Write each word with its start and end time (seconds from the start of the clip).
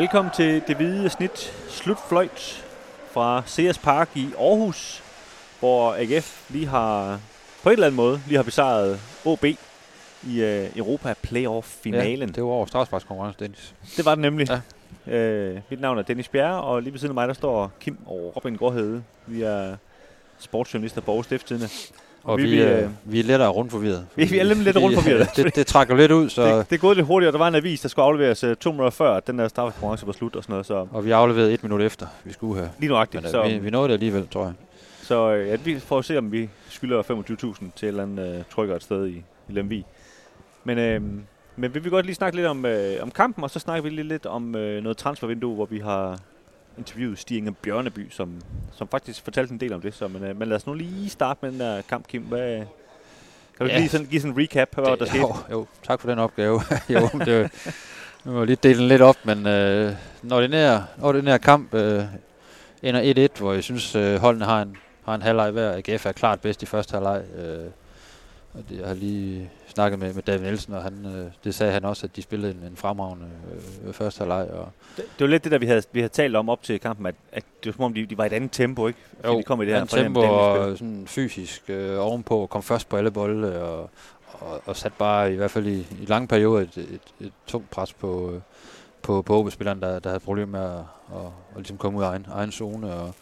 Velkommen 0.00 0.32
til 0.36 0.62
det 0.66 0.76
hvide 0.76 1.10
snit 1.10 1.52
slutfløjt 1.68 2.66
fra 3.10 3.42
CS 3.46 3.78
Park 3.78 4.10
i 4.14 4.28
Aarhus, 4.38 5.02
hvor 5.58 5.94
AGF 5.94 6.50
lige 6.50 6.66
har 6.66 7.20
på 7.62 7.68
en 7.68 7.72
eller 7.72 7.86
anden 7.86 7.96
måde 7.96 8.20
lige 8.26 8.36
har 8.36 8.42
besejret 8.42 9.00
OB 9.24 9.44
i 9.44 9.56
uh, 10.24 10.76
Europa 10.76 11.14
Playoff-finalen. 11.22 12.28
Ja, 12.28 12.34
det 12.34 12.42
var 12.42 12.48
over 12.48 12.66
straffesparkskonkurrence, 12.66 13.40
Dennis. 13.40 13.74
Det 13.96 14.04
var 14.04 14.14
det 14.14 14.22
nemlig. 14.22 14.48
Ja. 15.06 15.50
Uh, 15.50 15.60
mit 15.70 15.80
navn 15.80 15.98
er 15.98 16.02
Dennis 16.02 16.28
Bjerre, 16.28 16.62
og 16.62 16.82
lige 16.82 16.92
ved 16.92 17.00
siden 17.00 17.10
af 17.10 17.14
mig, 17.14 17.28
der 17.28 17.34
står 17.34 17.72
Kim 17.80 17.98
og 18.06 18.32
Robin 18.36 18.56
Gårdhede. 18.56 19.02
Vi 19.26 19.42
er 19.42 19.76
sportsjournalister 20.38 21.00
på 21.00 21.10
Aarhus 21.10 21.24
Stiftstidende. 21.24 21.68
Og 22.24 22.38
vi, 22.38 22.42
vi, 22.42 22.60
er, 22.60 22.84
øh, 22.84 22.90
vi 23.04 23.20
er 23.20 23.24
lettere 23.24 23.48
rundt 23.48 23.72
forvirret. 23.72 24.06
Vi, 24.16 24.24
vi 24.30 24.38
er 24.38 24.44
lidt, 24.44 24.58
lidt 24.58 24.76
rundt 24.76 24.96
forvirret. 24.96 25.28
det, 25.36 25.56
det 25.56 25.66
trækker 25.66 25.96
lidt 25.96 26.12
ud, 26.12 26.28
så... 26.28 26.58
Det, 26.58 26.70
det 26.70 26.76
er 26.76 26.80
gået 26.80 26.96
lidt 26.96 27.06
hurtigt, 27.06 27.26
og 27.26 27.32
der 27.32 27.38
var 27.38 27.48
en 27.48 27.54
avis, 27.54 27.80
der 27.80 27.88
skulle 27.88 28.06
afleveres 28.06 28.44
uh, 28.44 28.54
to 28.54 28.70
minutter 28.70 28.90
før, 28.90 29.14
at 29.14 29.26
den 29.26 29.38
der 29.38 29.48
straffekonkurrence 29.48 30.06
var 30.06 30.12
slut 30.12 30.36
og 30.36 30.42
sådan 30.42 30.52
noget. 30.52 30.66
Så. 30.66 30.86
Og 30.92 31.04
vi 31.04 31.10
afleverede 31.10 31.52
et 31.54 31.62
minut 31.62 31.82
efter, 31.82 32.06
vi 32.24 32.32
skulle 32.32 32.60
have. 32.60 32.70
Lige 32.78 32.90
nuagtigt. 32.90 33.22
Men, 33.22 33.30
så, 33.30 33.48
vi, 33.48 33.58
vi 33.58 33.70
nåede 33.70 33.88
det 33.88 33.94
alligevel, 33.94 34.28
tror 34.28 34.44
jeg. 34.44 34.52
Så 35.02 35.28
ja, 35.28 35.56
vi 35.64 35.80
får 35.80 36.02
se, 36.02 36.18
om 36.18 36.32
vi 36.32 36.48
skylder 36.68 37.02
25.000 37.02 37.08
til 37.76 37.86
et 37.86 37.88
eller 37.88 38.02
andet 38.02 38.38
uh, 38.38 38.42
trykker 38.54 38.76
et 38.76 38.82
sted 38.82 39.06
i, 39.06 39.22
i 39.48 39.52
Lemvi. 39.52 39.84
Men, 40.64 40.78
øh, 40.78 41.02
men 41.56 41.74
vi 41.74 41.78
vil 41.78 41.90
godt 41.90 42.06
lige 42.06 42.14
snakke 42.14 42.36
lidt 42.36 42.46
om, 42.46 42.66
øh, 42.66 43.02
om 43.02 43.10
kampen, 43.10 43.44
og 43.44 43.50
så 43.50 43.58
snakker 43.58 43.82
vi 43.82 43.88
lige 43.88 44.08
lidt 44.08 44.26
om 44.26 44.54
øh, 44.54 44.82
noget 44.82 44.96
transfervindue, 44.96 45.54
hvor 45.54 45.66
vi 45.66 45.78
har 45.78 46.18
interviewet 46.78 47.18
Stig 47.18 47.36
Inge 47.36 47.52
Bjørneby, 47.52 48.10
som, 48.10 48.40
som 48.72 48.88
faktisk 48.88 49.24
fortalte 49.24 49.52
en 49.52 49.60
del 49.60 49.72
om 49.72 49.80
det. 49.80 49.94
Så, 49.94 50.08
men, 50.08 50.24
øh, 50.24 50.38
men 50.38 50.48
lad 50.48 50.56
os 50.56 50.66
nu 50.66 50.74
lige 50.74 51.10
starte 51.10 51.38
med 51.42 51.52
den 51.52 51.60
der 51.60 51.82
kamp, 51.82 52.06
Kim. 52.06 52.22
Hvad, 52.22 52.58
kan 53.56 53.66
du 53.66 53.72
ja. 53.72 53.78
lige 53.78 53.88
sådan, 53.88 54.06
give 54.06 54.20
sådan 54.20 54.32
en 54.36 54.42
recap, 54.42 54.74
hvad 54.74 54.84
det, 54.84 55.00
der 55.00 55.06
skete? 55.06 55.20
Jo, 55.20 55.34
jo, 55.50 55.66
tak 55.82 56.00
for 56.00 56.08
den 56.08 56.18
opgave. 56.18 56.60
jo, 56.94 57.08
det, 57.24 57.50
nu 58.24 58.32
må 58.32 58.44
lige 58.44 58.58
dele 58.62 58.78
den 58.78 58.88
lidt 58.88 59.02
op, 59.02 59.16
men 59.24 59.46
øh, 59.46 59.94
når, 60.22 60.40
den 60.40 60.52
her, 60.52 60.82
når 60.96 61.12
den 61.12 61.26
her 61.26 61.38
kamp 61.38 61.74
øh, 61.74 62.04
ender 62.82 63.28
1-1, 63.34 63.38
hvor 63.38 63.52
jeg 63.52 63.64
synes, 63.64 63.94
øh, 63.94 64.20
holdene 64.20 64.44
har 64.44 64.62
en, 64.62 64.76
har 65.04 65.14
en 65.14 65.22
halvleg 65.22 65.50
hver. 65.50 65.76
AGF 65.76 66.06
er 66.06 66.12
klart 66.12 66.40
bedst 66.40 66.62
i 66.62 66.66
første 66.66 66.92
halvleg. 66.92 67.22
Øh, 67.38 67.70
og 68.54 68.64
det, 68.68 68.78
jeg 68.78 68.86
har 68.86 68.94
lige 68.94 69.50
snakket 69.68 69.98
med, 69.98 70.14
med 70.14 70.22
David 70.22 70.40
Nielsen, 70.44 70.74
og 70.74 70.82
han, 70.82 71.06
øh, 71.06 71.32
det 71.44 71.54
sagde 71.54 71.72
han 71.72 71.84
også, 71.84 72.06
at 72.06 72.16
de 72.16 72.22
spillede 72.22 72.52
en, 72.52 72.64
en 72.70 72.76
fremragende 72.76 73.26
øh, 73.84 73.92
første 73.92 74.18
halvleg. 74.18 74.50
Og 74.50 74.68
det, 74.96 75.04
det 75.18 75.24
var 75.24 75.26
lidt 75.26 75.44
det, 75.44 75.52
der 75.52 75.58
vi 75.58 75.66
havde, 75.66 75.82
vi 75.92 76.00
havde 76.00 76.12
talt 76.12 76.36
om 76.36 76.48
op 76.48 76.62
til 76.62 76.80
kampen, 76.80 77.06
at, 77.06 77.14
at 77.32 77.44
det 77.64 77.66
var 77.66 77.72
som 77.72 77.84
om, 77.84 77.94
de, 77.94 78.06
de 78.06 78.18
var 78.18 78.24
i 78.24 78.26
et 78.26 78.32
andet 78.32 78.52
tempo, 78.52 78.86
ikke? 78.86 78.98
Fordi 79.16 79.32
jo, 79.32 79.38
de 79.38 79.42
kom 79.42 79.62
i 79.62 79.66
det 79.66 79.74
her 79.74 79.84
tempo 79.84 80.20
og 80.20 80.78
sådan 80.78 81.06
fysisk 81.06 81.62
øh, 81.68 81.98
ovenpå, 81.98 82.46
kom 82.46 82.62
først 82.62 82.88
på 82.88 82.96
alle 82.96 83.10
bolde, 83.10 83.62
og, 83.62 83.90
og, 84.32 84.62
og 84.64 84.76
sat 84.76 84.92
bare 84.98 85.32
i 85.32 85.36
hvert 85.36 85.50
fald 85.50 85.66
i, 85.66 85.78
i 86.02 86.04
lange 86.06 86.28
perioder 86.28 86.60
et, 86.60 86.76
et, 86.76 87.26
et 87.26 87.32
tungt 87.46 87.70
pres 87.70 87.92
på, 87.92 88.32
øh, 88.34 88.40
på, 89.02 89.22
på 89.22 89.38
OB-spilleren, 89.38 89.82
der, 89.82 89.98
der 89.98 90.10
havde 90.10 90.20
problemer 90.20 90.58
med 90.58 90.66
at, 90.68 90.78
at, 91.18 91.26
at 91.26 91.56
ligesom 91.56 91.78
komme 91.78 91.98
ud 91.98 92.04
af 92.04 92.08
egen, 92.08 92.26
egen 92.30 92.52
zone, 92.52 92.94
og 92.94 93.14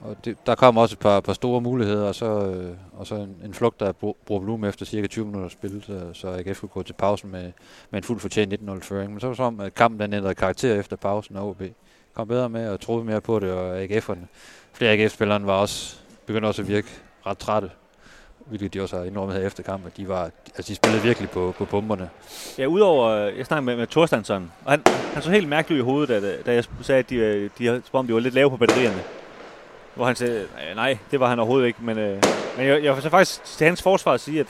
og 0.00 0.16
det, 0.24 0.36
der 0.46 0.54
kom 0.54 0.76
også 0.76 0.94
et 0.94 0.98
par, 0.98 1.20
par 1.20 1.32
store 1.32 1.60
muligheder, 1.60 2.08
og 2.08 2.14
så, 2.14 2.46
øh, 2.46 2.76
og 2.92 3.06
så 3.06 3.14
en, 3.14 3.36
en 3.44 3.54
flugt, 3.54 3.80
der 3.80 3.92
bruger 3.92 4.40
volumen 4.40 4.68
efter 4.68 4.86
cirka 4.86 5.06
20 5.06 5.26
minutter 5.26 5.48
spil, 5.48 5.82
så, 5.86 6.10
så 6.12 6.28
AGF 6.28 6.60
kunne 6.60 6.68
gå 6.68 6.82
til 6.82 6.92
pausen 6.92 7.30
med, 7.30 7.52
med 7.90 7.98
en 7.98 8.02
fuld 8.02 8.20
fortjent 8.20 8.52
19-0-føring. 8.52 9.10
Men 9.10 9.20
så 9.20 9.26
var 9.26 9.32
det 9.32 9.36
som, 9.36 9.60
at 9.60 9.74
kampen 9.74 10.00
den 10.00 10.12
ændrede 10.12 10.34
karakter 10.34 10.74
efter 10.74 10.96
pausen, 10.96 11.36
og 11.36 11.48
OB 11.48 11.62
kom 12.14 12.28
bedre 12.28 12.48
med 12.48 12.68
og 12.68 12.80
troede 12.80 13.04
mere 13.04 13.20
på 13.20 13.38
det, 13.38 13.52
og 13.52 13.82
AGF'erne, 13.82 14.26
flere 14.72 14.92
AGF-spillere 14.92 15.46
var 15.46 15.60
også, 15.60 15.96
begyndte 16.26 16.46
også 16.46 16.62
at 16.62 16.68
virke 16.68 16.88
ret 17.26 17.38
trætte 17.38 17.70
hvilket 18.48 18.74
de 18.74 18.82
også 18.82 18.96
har 18.96 19.04
indrømmet 19.04 19.36
her 19.36 19.46
efter 19.46 19.62
kampen, 19.62 19.86
at 19.86 19.96
de, 19.96 20.08
var, 20.08 20.30
altså 20.56 20.70
de 20.72 20.74
spillede 20.74 21.02
virkelig 21.02 21.30
på, 21.30 21.54
på 21.58 21.64
bomberne. 21.64 22.10
Ja, 22.58 22.66
udover, 22.66 23.08
øh, 23.08 23.38
jeg 23.38 23.46
snakkede 23.46 23.66
med, 23.66 23.76
med 23.76 23.86
Thorstensson, 23.86 24.52
og 24.64 24.72
han, 24.72 24.82
han 25.14 25.22
så 25.22 25.30
helt 25.30 25.48
mærkeligt 25.48 25.80
i 25.80 25.82
hovedet, 25.84 26.22
da, 26.22 26.36
da 26.46 26.54
jeg 26.54 26.64
sagde, 26.82 26.98
at 26.98 27.10
de, 27.10 27.16
øh, 27.16 27.50
de, 27.58 27.66
som 27.66 27.98
om 27.98 28.06
de 28.06 28.14
var 28.14 28.20
lidt 28.20 28.34
lave 28.34 28.50
på 28.50 28.56
batterierne. 28.56 29.02
Hvor 29.98 30.06
han 30.06 30.16
sagde, 30.16 30.46
nej, 30.74 30.98
det 31.10 31.20
var 31.20 31.28
han 31.28 31.38
overhovedet 31.38 31.66
ikke. 31.66 31.78
Men, 31.82 31.98
øh, 31.98 32.22
men 32.56 32.66
jeg, 32.66 32.84
jeg 32.84 32.94
vil 32.94 33.02
så 33.02 33.10
faktisk 33.10 33.44
til 33.44 33.66
hans 33.66 33.82
forsvar 33.82 34.16
sige, 34.16 34.40
at, 34.40 34.46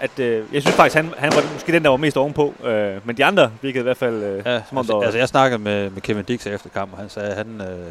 at 0.00 0.18
øh, 0.18 0.44
jeg 0.54 0.62
synes 0.62 0.76
faktisk, 0.76 0.96
han, 0.96 1.14
han 1.18 1.32
var 1.34 1.52
måske 1.52 1.72
den, 1.72 1.84
der 1.84 1.90
var 1.90 1.96
mest 1.96 2.16
ovenpå. 2.16 2.54
Øh, 2.64 3.06
men 3.06 3.16
de 3.16 3.24
andre 3.24 3.52
virkede 3.62 3.80
i 3.80 3.82
hvert 3.82 3.96
fald 3.96 4.22
øh, 4.22 4.42
ja, 4.46 4.62
som 4.68 4.76
om, 4.76 4.80
altså, 4.80 4.92
der 4.92 4.96
var... 4.96 5.04
Altså, 5.04 5.18
jeg 5.18 5.28
snakkede 5.28 5.58
med, 5.62 5.90
med 5.90 6.02
Kevin 6.02 6.24
Dix 6.24 6.46
efter 6.46 6.68
kampen, 6.70 6.94
og 6.94 7.00
han 7.00 7.08
sagde, 7.08 7.28
at 7.28 7.36
han, 7.36 7.60
øh, 7.60 7.86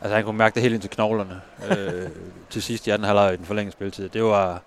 altså, 0.00 0.14
han 0.14 0.24
kunne 0.24 0.38
mærke 0.38 0.54
det 0.54 0.62
helt 0.62 0.74
ind 0.74 0.82
til 0.82 0.90
knoglerne 0.90 1.40
øh, 1.70 2.08
til 2.50 2.62
sidst 2.62 2.86
i 2.86 2.90
anden 2.90 3.06
halvleg 3.06 3.32
i 3.32 3.36
den 3.36 3.44
forlængede 3.44 3.72
spilletid. 3.72 4.08
Det 4.08 4.24
var, 4.24 4.62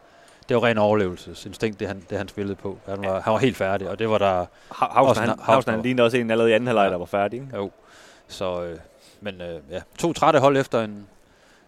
det 0.50 0.56
var 0.56 0.64
ren 0.64 0.78
overlevelsesinstinkt, 0.78 1.80
det 1.80 1.88
han, 1.88 2.04
det 2.10 2.18
han 2.18 2.28
spillede 2.28 2.56
på. 2.56 2.78
Han 2.88 3.02
var, 3.02 3.22
han 3.22 3.34
var 3.34 3.40
helt 3.40 3.58
færdig, 3.58 3.90
og 3.90 4.00
det 4.00 4.10
var 4.10 4.18
der... 4.18 4.46
Havsen, 4.70 5.24
han, 5.24 5.40
Havsen, 5.42 5.74
han 5.74 5.82
lignede 5.82 6.06
også 6.06 6.18
en 6.18 6.32
allerede 6.32 6.52
i 6.52 6.54
anden 6.54 6.68
halvleg, 6.68 6.92
der 6.92 6.98
var 6.98 7.06
færdig. 7.06 7.40
Ikke? 7.40 7.58
Jo, 7.58 7.72
så... 8.28 8.64
Øh, 8.64 8.78
men 9.24 9.42
øh, 9.42 9.60
ja, 9.72 9.82
to 9.98 10.14
trætte 10.14 10.40
hold 10.40 10.58
efter 10.58 10.82
en, 10.82 11.08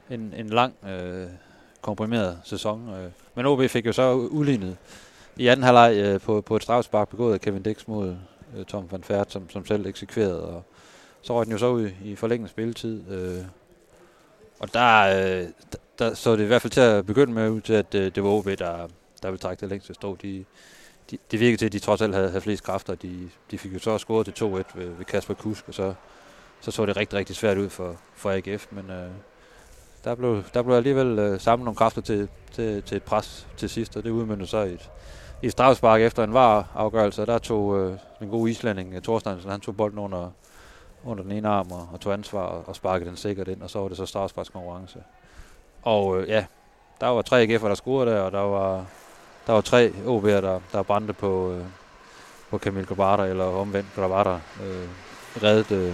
en, 0.10 0.34
en 0.38 0.50
lang 0.50 0.74
øh, 0.90 1.28
komprimeret 1.82 2.40
sæson. 2.44 2.90
Øh. 2.90 3.12
Men 3.36 3.46
OB 3.46 3.70
fik 3.70 3.86
jo 3.86 3.94
så 3.94 4.14
udlignet 4.14 4.78
i 5.38 5.48
anden 5.48 5.64
halvleg 5.64 5.96
øh, 5.98 6.22
på, 6.22 6.42
på 6.42 6.56
et 6.56 6.64
strafspark 6.64 7.10
begået 7.10 7.34
af 7.34 7.42
Kevin 7.42 7.64
Dix 7.64 7.88
mod 7.88 8.16
øh, 8.58 8.66
Tom 8.66 8.92
van 8.92 9.04
Fert, 9.04 9.32
som, 9.32 9.50
som 9.50 9.66
selv 9.66 9.86
eksekverede. 9.86 10.44
Og 10.44 10.64
så 11.22 11.34
røg 11.34 11.46
den 11.46 11.52
jo 11.52 11.58
så 11.58 11.68
ud 11.68 11.90
i 12.04 12.16
forlængende 12.16 12.50
spilletid. 12.50 13.12
Øh. 13.12 13.46
Og 14.60 14.74
der, 14.74 15.02
øh, 15.02 15.48
der 16.00 16.14
så 16.14 16.36
det 16.36 16.44
i 16.44 16.48
hvert 16.48 16.62
fald 16.62 16.72
til 16.72 16.82
at 16.82 17.06
begynde 17.06 17.34
med 17.34 17.50
ud 17.50 17.62
til, 17.62 17.74
at 17.74 17.96
øh, 17.96 18.16
det 18.16 18.24
var 18.24 18.30
OB, 18.30 18.46
der, 18.46 18.88
der 19.24 19.30
ville 19.30 19.38
trække 19.38 19.62
det 19.62 19.70
længste 19.70 19.94
strå. 19.94 20.16
De, 20.22 20.46
de, 21.12 21.18
det 21.32 21.40
virkede 21.40 21.58
til, 21.58 21.66
at 21.66 21.74
de 21.74 21.80
trods 21.80 22.02
alt 22.02 22.14
havde, 22.14 22.30
havde 22.30 22.42
flest 22.42 22.64
kræfter. 22.64 22.96
De, 22.96 23.30
de 23.52 23.58
fik 23.58 23.74
jo 23.74 23.80
så 23.80 23.98
scoret 23.98 24.26
til 24.26 24.46
2-1 24.46 24.48
ved, 24.48 24.64
ved 24.76 25.06
Kasper 25.06 25.34
Kusk, 25.34 25.68
og 25.68 25.74
så, 25.74 25.94
så 26.62 26.72
så 26.72 26.86
det 26.86 26.98
rigtig, 26.98 27.20
rigtig 27.20 27.36
svært 27.36 27.58
ud 27.58 27.70
for, 27.70 27.96
for 28.16 28.32
AGF. 28.32 28.68
Men 28.72 28.90
øh, 28.90 29.10
der 30.06 30.16
blev, 30.16 30.44
der 30.54 30.62
blev 30.62 30.76
alligevel 30.76 31.20
øh, 31.20 31.40
samlet 31.40 31.66
nogle 31.66 31.78
kræfter 31.78 32.02
til, 32.02 32.28
til, 32.52 32.84
til 32.84 32.98
et 32.98 33.04
pres 33.04 33.48
til 33.58 33.70
sidst, 33.70 33.98
og 33.98 34.04
det 34.04 34.10
udmyndte 34.10 34.48
sig 34.48 34.70
i 34.70 34.74
et, 34.74 34.90
i 35.42 35.46
et 35.46 35.52
strafspark 35.52 36.02
efter 36.02 36.24
en 36.24 36.34
var 36.34 36.68
afgørelse, 36.76 37.26
der 37.26 37.38
tog 37.38 37.80
øh, 37.80 37.98
den 38.20 38.30
gode 38.30 38.52
islænding, 38.52 38.94
øh, 38.94 39.02
Thorsteinsen, 39.02 39.52
han 39.52 39.62
tog 39.62 39.78
bolden 39.78 40.00
under, 40.00 40.32
under 41.06 41.24
den 41.24 41.32
ene 41.32 41.48
arm 41.48 41.72
og, 41.72 41.90
og 41.94 42.00
tog 42.00 42.14
ansvar 42.14 42.42
og, 42.42 42.64
og 42.68 42.76
sparkede 42.76 43.10
den 43.10 43.18
sikkert 43.18 43.48
ind, 43.48 43.62
og 43.62 43.70
så 43.70 43.80
var 43.80 43.88
det 43.88 43.98
så 43.98 44.06
strafsparkskonkurrence. 44.06 45.00
Og 45.84 46.22
øh, 46.22 46.30
ja, 46.30 46.46
der 47.02 47.08
var 47.08 47.22
tre 47.22 47.44
AGF'er, 47.44 47.68
der 47.68 47.76
scorede 47.76 48.12
der, 48.12 48.20
og 48.20 48.32
der 48.32 48.40
var, 48.40 48.86
der 49.48 49.54
var 49.54 49.62
tre 49.62 49.94
OB'er, 50.06 50.42
der, 50.42 50.60
der 50.72 50.84
brændte 50.84 51.14
på, 51.14 51.52
øh, 51.52 51.64
på 52.50 52.58
Camille 52.58 52.88
Grabata, 52.88 53.30
eller 53.30 53.46
omvendt 53.46 53.88
Grabata, 53.96 54.40
øh, 54.64 54.90
reddet 55.44 55.72
øh, 55.72 55.94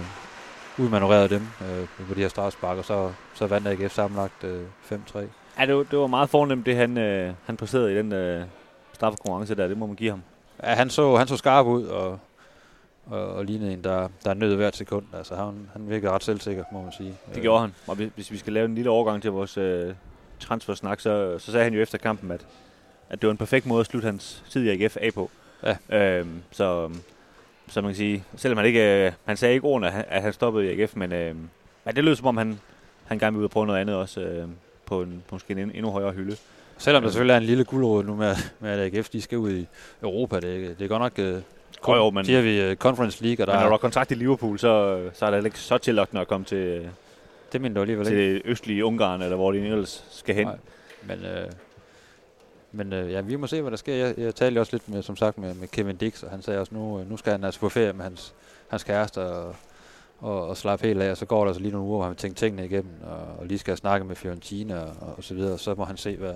udmanøvrerede 0.78 1.28
dem 1.28 1.42
øh, 1.60 2.06
på 2.08 2.14
de 2.14 2.20
her 2.20 2.52
og 2.62 2.84
så, 2.84 3.12
så 3.34 3.46
vandt 3.46 3.68
AGF 3.68 3.94
sammenlagt 3.94 4.44
øh, 4.44 4.62
5-3. 4.92 5.18
Ja, 5.58 5.66
det 5.66 5.76
var, 5.76 5.82
det 5.82 5.98
var 5.98 6.06
meget 6.06 6.30
fornemt, 6.30 6.66
det 6.66 6.76
han, 6.76 6.98
øh, 6.98 7.34
han 7.46 7.56
præsterede 7.56 7.92
i 7.92 7.96
den 7.96 8.12
øh, 8.12 8.44
straffekonkurrence 8.92 9.54
der. 9.54 9.68
Det 9.68 9.78
må 9.78 9.86
man 9.86 9.96
give 9.96 10.10
ham. 10.10 10.22
Ja, 10.62 10.74
han 10.74 10.90
så, 10.90 11.16
han 11.16 11.26
så 11.26 11.36
skarp 11.36 11.66
ud, 11.66 11.84
og, 11.84 12.18
og, 13.06 13.34
og 13.34 13.44
lignede 13.44 13.72
en, 13.72 13.84
der, 13.84 14.08
der 14.24 14.34
nød 14.34 14.56
hvert 14.56 14.76
sekund. 14.76 15.04
Altså, 15.16 15.34
han, 15.36 15.68
han 15.72 15.88
virkede 15.88 16.12
ret 16.12 16.24
selvsikker, 16.24 16.64
må 16.72 16.82
man 16.82 16.92
sige. 16.92 17.14
Det 17.34 17.42
gjorde 17.42 17.60
han. 17.60 17.74
Og 17.86 17.96
hvis 17.96 18.30
vi 18.30 18.38
skal 18.38 18.52
lave 18.52 18.64
en 18.64 18.74
lille 18.74 18.90
overgang 18.90 19.22
til 19.22 19.30
vores 19.30 19.58
øh, 19.58 19.94
transfersnak, 20.40 21.00
så, 21.00 21.38
så 21.38 21.52
sagde 21.52 21.64
han 21.64 21.74
jo 21.74 21.80
efter 21.80 21.98
kampen, 21.98 22.30
at, 22.30 22.46
at 23.10 23.22
det 23.22 23.26
var 23.26 23.30
en 23.30 23.38
perfekt 23.38 23.66
måde 23.66 23.80
at 23.80 23.86
slutte 23.86 24.06
hans 24.06 24.44
tid 24.50 24.64
i 24.64 24.84
AGF 24.84 24.96
af 25.00 25.14
på. 25.14 25.30
Ja. 25.62 25.76
Øhm, 25.98 26.42
så 26.50 26.90
så 27.72 27.80
man 27.80 27.90
kan 27.90 27.96
sige, 27.96 28.24
selvom 28.36 28.56
han 28.58 28.66
ikke, 28.66 29.06
øh, 29.06 29.12
han 29.24 29.36
sagde 29.36 29.54
ikke 29.54 29.66
ordene, 29.66 29.86
at 29.86 29.92
han, 29.92 30.04
at 30.08 30.22
han 30.22 30.32
stoppede 30.32 30.74
i 30.74 30.80
AGF, 30.80 30.96
men, 30.96 31.12
øh, 31.12 31.34
men 31.84 31.96
det 31.96 32.04
lød 32.04 32.16
som 32.16 32.26
om, 32.26 32.36
han, 32.36 32.60
han 33.04 33.18
gerne 33.18 33.32
ville 33.32 33.40
ud 33.40 33.44
og 33.44 33.50
prøve 33.50 33.66
noget 33.66 33.80
andet 33.80 33.96
også, 33.96 34.20
øh, 34.20 34.48
på, 34.86 35.02
en, 35.02 35.22
på 35.28 35.34
måske 35.34 35.52
en 35.52 35.58
endnu 35.58 35.90
højere 35.90 36.12
hylde. 36.12 36.36
Selvom 36.78 37.02
der 37.02 37.10
selvfølgelig 37.10 37.34
er 37.34 37.38
en 37.38 37.44
lille 37.44 37.64
guldråd 37.64 38.04
nu 38.04 38.14
med, 38.14 38.34
med 38.60 38.70
at 38.70 38.94
AGF, 38.94 39.08
de 39.08 39.22
skal 39.22 39.38
ud 39.38 39.52
i 39.52 39.66
Europa, 40.02 40.36
det, 40.36 40.78
det 40.78 40.84
er 40.84 40.88
godt 40.88 41.02
nok... 41.02 41.18
Øh, 41.18 41.42
kun, 41.80 41.96
jo, 41.96 42.10
men, 42.10 42.24
siger 42.24 42.42
vi 42.42 42.70
uh, 42.70 42.76
Conference 42.76 43.22
League, 43.24 43.44
og 43.44 43.46
der 43.46 43.52
men 43.52 43.60
når 43.60 43.68
du 43.68 43.72
har 43.72 43.78
kontakt 43.78 44.10
i 44.10 44.14
Liverpool, 44.14 44.58
så, 44.58 45.02
så 45.12 45.26
er 45.26 45.30
det 45.30 45.44
ikke 45.44 45.58
så 45.58 45.78
tillokkende 45.78 46.20
at 46.20 46.28
komme 46.28 46.46
til, 46.46 46.88
det 47.52 47.60
mener 47.60 47.74
du 47.74 47.80
alligevel 47.80 48.06
til 48.06 48.18
ikke. 48.18 48.42
østlige 48.44 48.84
Ungarn, 48.84 49.22
eller 49.22 49.36
hvor 49.36 49.52
de 49.52 49.58
ellers 49.58 50.04
skal 50.10 50.34
hen. 50.34 50.46
Nej, 50.46 50.56
men 51.02 51.18
øh, 51.24 51.50
men 52.72 52.92
øh, 52.92 53.12
ja, 53.12 53.20
vi 53.20 53.36
må 53.36 53.46
se, 53.46 53.60
hvad 53.60 53.70
der 53.70 53.76
sker. 53.76 53.94
Jeg, 53.94 54.18
jeg 54.18 54.34
talte 54.34 54.58
også 54.58 54.72
lidt 54.72 54.88
med, 54.88 55.02
som 55.02 55.16
sagt, 55.16 55.38
med, 55.38 55.54
med 55.54 55.68
Kevin 55.68 55.96
Dix, 55.96 56.22
og 56.22 56.30
han 56.30 56.42
sagde 56.42 56.60
også, 56.60 56.74
nu, 56.74 57.00
øh, 57.00 57.10
nu 57.10 57.16
skal 57.16 57.32
han 57.32 57.44
altså 57.44 57.60
på 57.60 57.68
ferie 57.68 57.92
med 57.92 58.04
hans, 58.04 58.34
hans 58.68 58.84
kæreste 58.84 59.18
og, 59.20 59.54
og, 60.18 60.48
og 60.48 60.56
slappe 60.56 60.86
helt 60.86 61.02
af, 61.02 61.10
og 61.10 61.16
så 61.16 61.26
går 61.26 61.40
der 61.40 61.46
altså 61.46 61.62
lige 61.62 61.72
nogle 61.72 61.86
uger, 61.86 61.98
hvor 61.98 62.06
han 62.06 62.16
tænker 62.16 62.36
tingene 62.36 62.64
igennem, 62.64 62.92
og, 63.02 63.38
og 63.38 63.46
lige 63.46 63.58
skal 63.58 63.76
snakke 63.76 64.06
med 64.06 64.16
Fiorentina 64.16 64.80
og, 64.80 65.14
og 65.16 65.24
så 65.24 65.34
videre, 65.34 65.58
så 65.58 65.74
må 65.74 65.84
han 65.84 65.96
se, 65.96 66.16
hvad, 66.16 66.34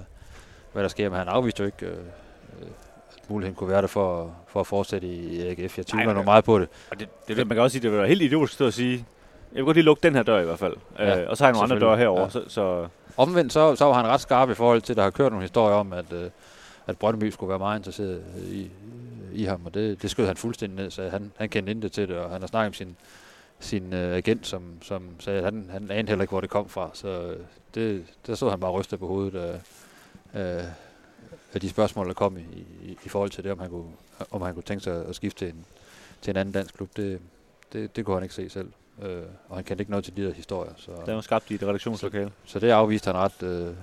hvad 0.72 0.82
der 0.82 0.88
sker. 0.88 1.08
Men 1.08 1.18
han 1.18 1.28
afviste 1.28 1.60
jo 1.60 1.66
ikke, 1.66 1.86
øh, 1.86 1.98
øh 2.62 2.68
at 3.26 3.30
muligheden 3.30 3.54
kunne 3.54 3.70
være 3.70 3.82
der 3.82 3.88
for, 3.88 4.36
for 4.46 4.60
at 4.60 4.66
fortsætte 4.66 5.06
i 5.06 5.48
AGF. 5.48 5.78
Jeg 5.78 5.86
tvivler 5.86 6.14
nok 6.14 6.24
meget 6.24 6.44
på 6.44 6.58
det. 6.58 6.68
Og 6.90 7.00
det, 7.00 7.08
det, 7.28 7.36
det, 7.36 7.46
man 7.46 7.54
kan 7.54 7.62
også 7.62 7.72
sige, 7.72 7.82
det 7.82 7.90
vil 7.90 7.98
være 7.98 8.08
helt 8.08 8.22
idiotisk 8.22 8.60
at 8.60 8.66
og 8.66 8.72
sige, 8.72 9.04
jeg 9.52 9.56
vil 9.56 9.64
godt 9.64 9.76
lige 9.76 9.84
lukke 9.84 10.02
den 10.02 10.14
her 10.14 10.22
dør 10.22 10.40
i 10.40 10.44
hvert 10.44 10.58
fald. 10.58 10.74
Ja, 10.98 11.20
øh, 11.22 11.30
og 11.30 11.36
så 11.36 11.44
har 11.44 11.48
jeg 11.48 11.52
nogle 11.52 11.74
andre 11.74 11.86
døre 11.86 11.96
herover. 11.96 12.20
Ja. 12.20 12.28
Så, 12.28 12.42
så 12.48 12.86
Omvendt 13.16 13.52
så, 13.52 13.76
så 13.76 13.84
var 13.84 13.92
han 13.92 14.06
ret 14.06 14.20
skarp 14.20 14.50
i 14.50 14.54
forhold 14.54 14.82
til, 14.82 14.92
at 14.92 14.96
der 14.96 15.02
har 15.02 15.10
kørt 15.10 15.32
nogle 15.32 15.44
historier 15.44 15.76
om, 15.76 15.92
at, 15.92 16.12
øh, 16.12 16.30
at 16.86 16.98
Brøndby 16.98 17.30
skulle 17.30 17.48
være 17.48 17.58
meget 17.58 17.78
interesseret 17.78 18.22
i, 18.48 18.70
i 19.32 19.44
ham, 19.44 19.66
og 19.66 19.74
det, 19.74 20.02
det 20.02 20.10
skød 20.10 20.26
han 20.26 20.36
fuldstændig 20.36 20.76
ned, 20.76 20.90
så 20.90 21.08
han, 21.08 21.32
han 21.36 21.48
kendte 21.48 21.70
intet 21.70 21.92
til 21.92 22.08
det, 22.08 22.16
og 22.16 22.30
han 22.30 22.40
har 22.40 22.48
snakket 22.48 22.68
med 22.68 22.86
sin, 22.86 22.96
sin 23.60 23.92
øh, 23.92 24.16
agent, 24.16 24.46
som, 24.46 24.62
som 24.82 25.20
sagde, 25.20 25.38
at 25.38 25.44
han, 25.44 25.68
han 25.70 25.90
anede 25.90 26.08
heller 26.08 26.22
ikke, 26.22 26.30
hvor 26.30 26.40
det 26.40 26.50
kom 26.50 26.68
fra. 26.68 26.90
Så 26.92 27.08
øh, 27.08 27.40
det, 27.74 28.04
der 28.26 28.34
så 28.34 28.50
han 28.50 28.60
bare 28.60 28.70
rystet 28.70 28.98
på 28.98 29.06
hovedet 29.06 29.38
af, 29.38 29.60
af, 30.32 30.64
af 31.54 31.60
de 31.60 31.68
spørgsmål, 31.68 32.08
der 32.08 32.14
kom 32.14 32.36
i, 32.36 32.40
i, 32.82 32.98
i 33.04 33.08
forhold 33.08 33.30
til 33.30 33.44
det, 33.44 33.52
om 33.52 33.58
han 33.58 33.70
kunne, 33.70 33.92
om 34.30 34.42
han 34.42 34.54
kunne 34.54 34.62
tænke 34.62 34.84
sig 34.84 35.06
at 35.06 35.14
skifte 35.14 35.38
til 35.38 35.48
en, 35.48 35.64
til 36.22 36.30
en 36.30 36.36
anden 36.36 36.52
dansk 36.52 36.74
klub. 36.74 36.96
Det, 36.96 37.20
det, 37.72 37.96
det 37.96 38.04
kunne 38.04 38.16
han 38.16 38.22
ikke 38.22 38.34
se 38.34 38.48
selv. 38.48 38.68
Øh, 39.02 39.22
og 39.48 39.56
han 39.56 39.64
kendte 39.64 39.82
ikke 39.82 39.90
noget 39.90 40.04
til 40.04 40.16
de 40.16 40.26
der 40.26 40.32
historier. 40.32 40.72
Så, 40.76 40.90
Der 41.06 41.14
var 41.14 41.20
skabt 41.20 41.50
i 41.50 41.54
et 41.54 41.62
redaktionslokale. 41.62 42.30
så 42.44 42.58
det 42.58 42.70
afviste 42.70 43.06
han 43.06 43.16
ret, 43.16 43.42
øh, 43.42 43.74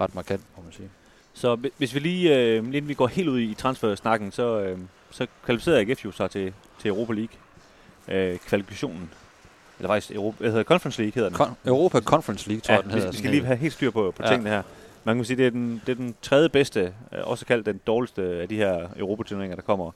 ret 0.00 0.14
markant, 0.14 0.42
må 0.56 0.62
man 0.62 0.72
sige. 0.72 0.88
Så 1.34 1.54
hvi- 1.56 1.70
hvis 1.78 1.94
vi 1.94 1.98
lige, 2.00 2.36
øh, 2.38 2.56
inden 2.56 2.88
vi 2.88 2.94
går 2.94 3.06
helt 3.06 3.28
ud 3.28 3.40
i 3.40 3.54
transfersnakken, 3.54 4.32
så, 4.32 4.60
øh, 4.60 4.78
så 5.10 5.26
kvalificerede 5.44 5.80
AGF 5.80 6.04
jo 6.04 6.12
sig 6.12 6.30
til, 6.30 6.52
til 6.80 6.88
Europa 6.88 7.12
League. 7.12 7.36
Øh, 8.08 8.38
kvalifikationen. 8.38 9.10
Eller 9.78 9.88
faktisk 9.88 10.10
Europa, 10.14 10.36
hvad 10.38 10.50
hedder 10.50 10.64
Conference 10.64 11.02
League 11.02 11.14
hedder 11.14 11.28
den. 11.28 11.38
Kon- 11.46 11.54
Europa 11.68 12.00
Conference 12.00 12.48
League, 12.48 12.60
tror 12.60 12.72
ja, 12.72 12.76
jeg, 12.76 12.84
den 12.84 12.92
vi, 12.92 12.96
hedder. 12.98 13.10
vi 13.12 13.18
skal 13.18 13.30
lige 13.30 13.44
have 13.44 13.56
helt 13.56 13.72
styr 13.72 13.90
på, 13.90 14.12
på 14.16 14.22
Ja. 14.22 14.28
tingene 14.30 14.50
her. 14.50 14.62
Man 15.04 15.16
kan 15.16 15.24
sige, 15.24 15.36
det 15.36 15.46
er 15.46 15.50
den, 15.50 15.82
det 15.86 15.92
er 15.92 15.96
den 15.96 16.14
tredje 16.22 16.48
bedste, 16.48 16.94
øh, 17.12 17.18
også 17.22 17.46
kaldt 17.46 17.66
den 17.66 17.80
dårligste 17.86 18.22
af 18.22 18.48
de 18.48 18.56
her 18.56 18.88
Europaturneringer, 18.96 19.54
der 19.56 19.62
kommer 19.62 19.90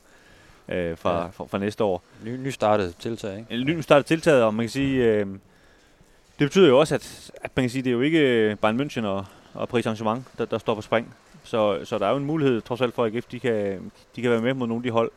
øh, 0.69 0.99
fra, 0.99 1.20
Ja. 1.20 1.26
fra, 1.26 1.44
fra 1.46 1.58
næste 1.58 1.84
år. 1.84 2.02
Ny, 2.25 2.37
nystartet 2.37 2.94
tiltag, 2.99 3.38
ikke? 3.38 3.55
En 3.55 3.66
ny 3.66 3.81
startet 3.81 4.06
tiltaget, 4.06 4.43
og 4.43 4.55
man 4.55 4.64
kan 4.64 4.70
sige, 4.70 5.05
øh, 5.05 5.26
det 6.38 6.46
betyder 6.49 6.69
jo 6.69 6.78
også, 6.78 6.94
at, 6.94 7.31
at 7.43 7.50
man 7.56 7.62
kan 7.62 7.70
sige, 7.70 7.82
det 7.82 7.90
er 7.90 7.94
jo 7.94 8.00
ikke 8.00 8.19
øh, 8.19 8.56
Bayern 8.56 8.81
München 8.81 9.05
og, 9.05 9.25
og 9.55 9.69
Paris 9.69 9.87
Saint-Germain, 9.87 10.20
der, 10.38 10.44
der 10.44 10.58
står 10.58 10.75
på 10.75 10.81
spring. 10.81 11.14
Så, 11.44 11.84
så 11.84 11.99
der 11.99 12.06
er 12.06 12.11
jo 12.11 12.16
en 12.16 12.25
mulighed, 12.25 12.61
trods 12.61 12.81
alt 12.81 12.94
for, 12.94 13.05
AGF 13.06 13.25
de 13.26 13.40
kan, 13.40 13.93
de 14.16 14.22
kan 14.22 14.31
være 14.31 14.40
med 14.40 14.55
mod 14.55 14.66
nogle 14.66 14.78
af 14.81 14.82
de 14.82 14.90
hold. 14.90 15.11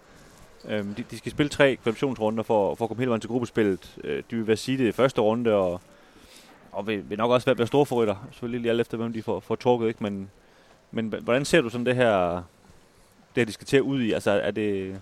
Øhm, 0.68 0.94
de, 0.94 1.04
de 1.12 1.18
skal 1.18 1.32
spille 1.32 1.50
tre 1.50 1.76
kvalifikationsrunder 1.76 2.44
for, 2.44 2.76
for 2.76 2.86
at 2.86 2.90
komme 2.90 3.02
hele 3.02 3.10
vejen 3.10 3.22
til 3.22 3.28
gruppespillet. 3.30 3.98
Øh, 4.04 4.24
de 4.32 4.36
vil 4.36 4.48
være 4.48 4.58
sige 4.58 4.78
det 4.78 4.88
i 4.88 4.92
første 4.92 5.22
runde, 5.22 5.54
og, 5.54 5.82
og 6.72 6.88
vil, 6.88 7.10
vil 7.10 7.18
nok 7.18 7.32
også 7.32 7.46
være, 7.46 7.58
være 7.58 7.68
store 7.68 7.86
favoritter. 7.86 8.28
Selvfølgelig 8.32 8.62
lige 8.62 8.72
alt 8.72 8.82
efter, 8.82 8.98
hvem 8.98 9.14
de 9.14 9.24
får, 9.24 9.40
får 9.40 9.56
trukket. 9.56 9.88
Ikke? 9.88 10.04
Men, 10.04 10.30
men 10.92 11.14
hvordan 11.22 11.46
ser 11.46 11.62
du 11.62 11.70
sådan 11.70 11.86
det 11.86 11.96
her, 11.96 12.30
det 12.32 12.44
her, 13.36 13.46
de 13.46 13.52
skal 13.52 13.68
til 13.68 13.82
ud 13.82 14.02
i? 14.02 14.12
Altså, 14.12 14.32
er 14.32 14.52
det, 14.52 15.00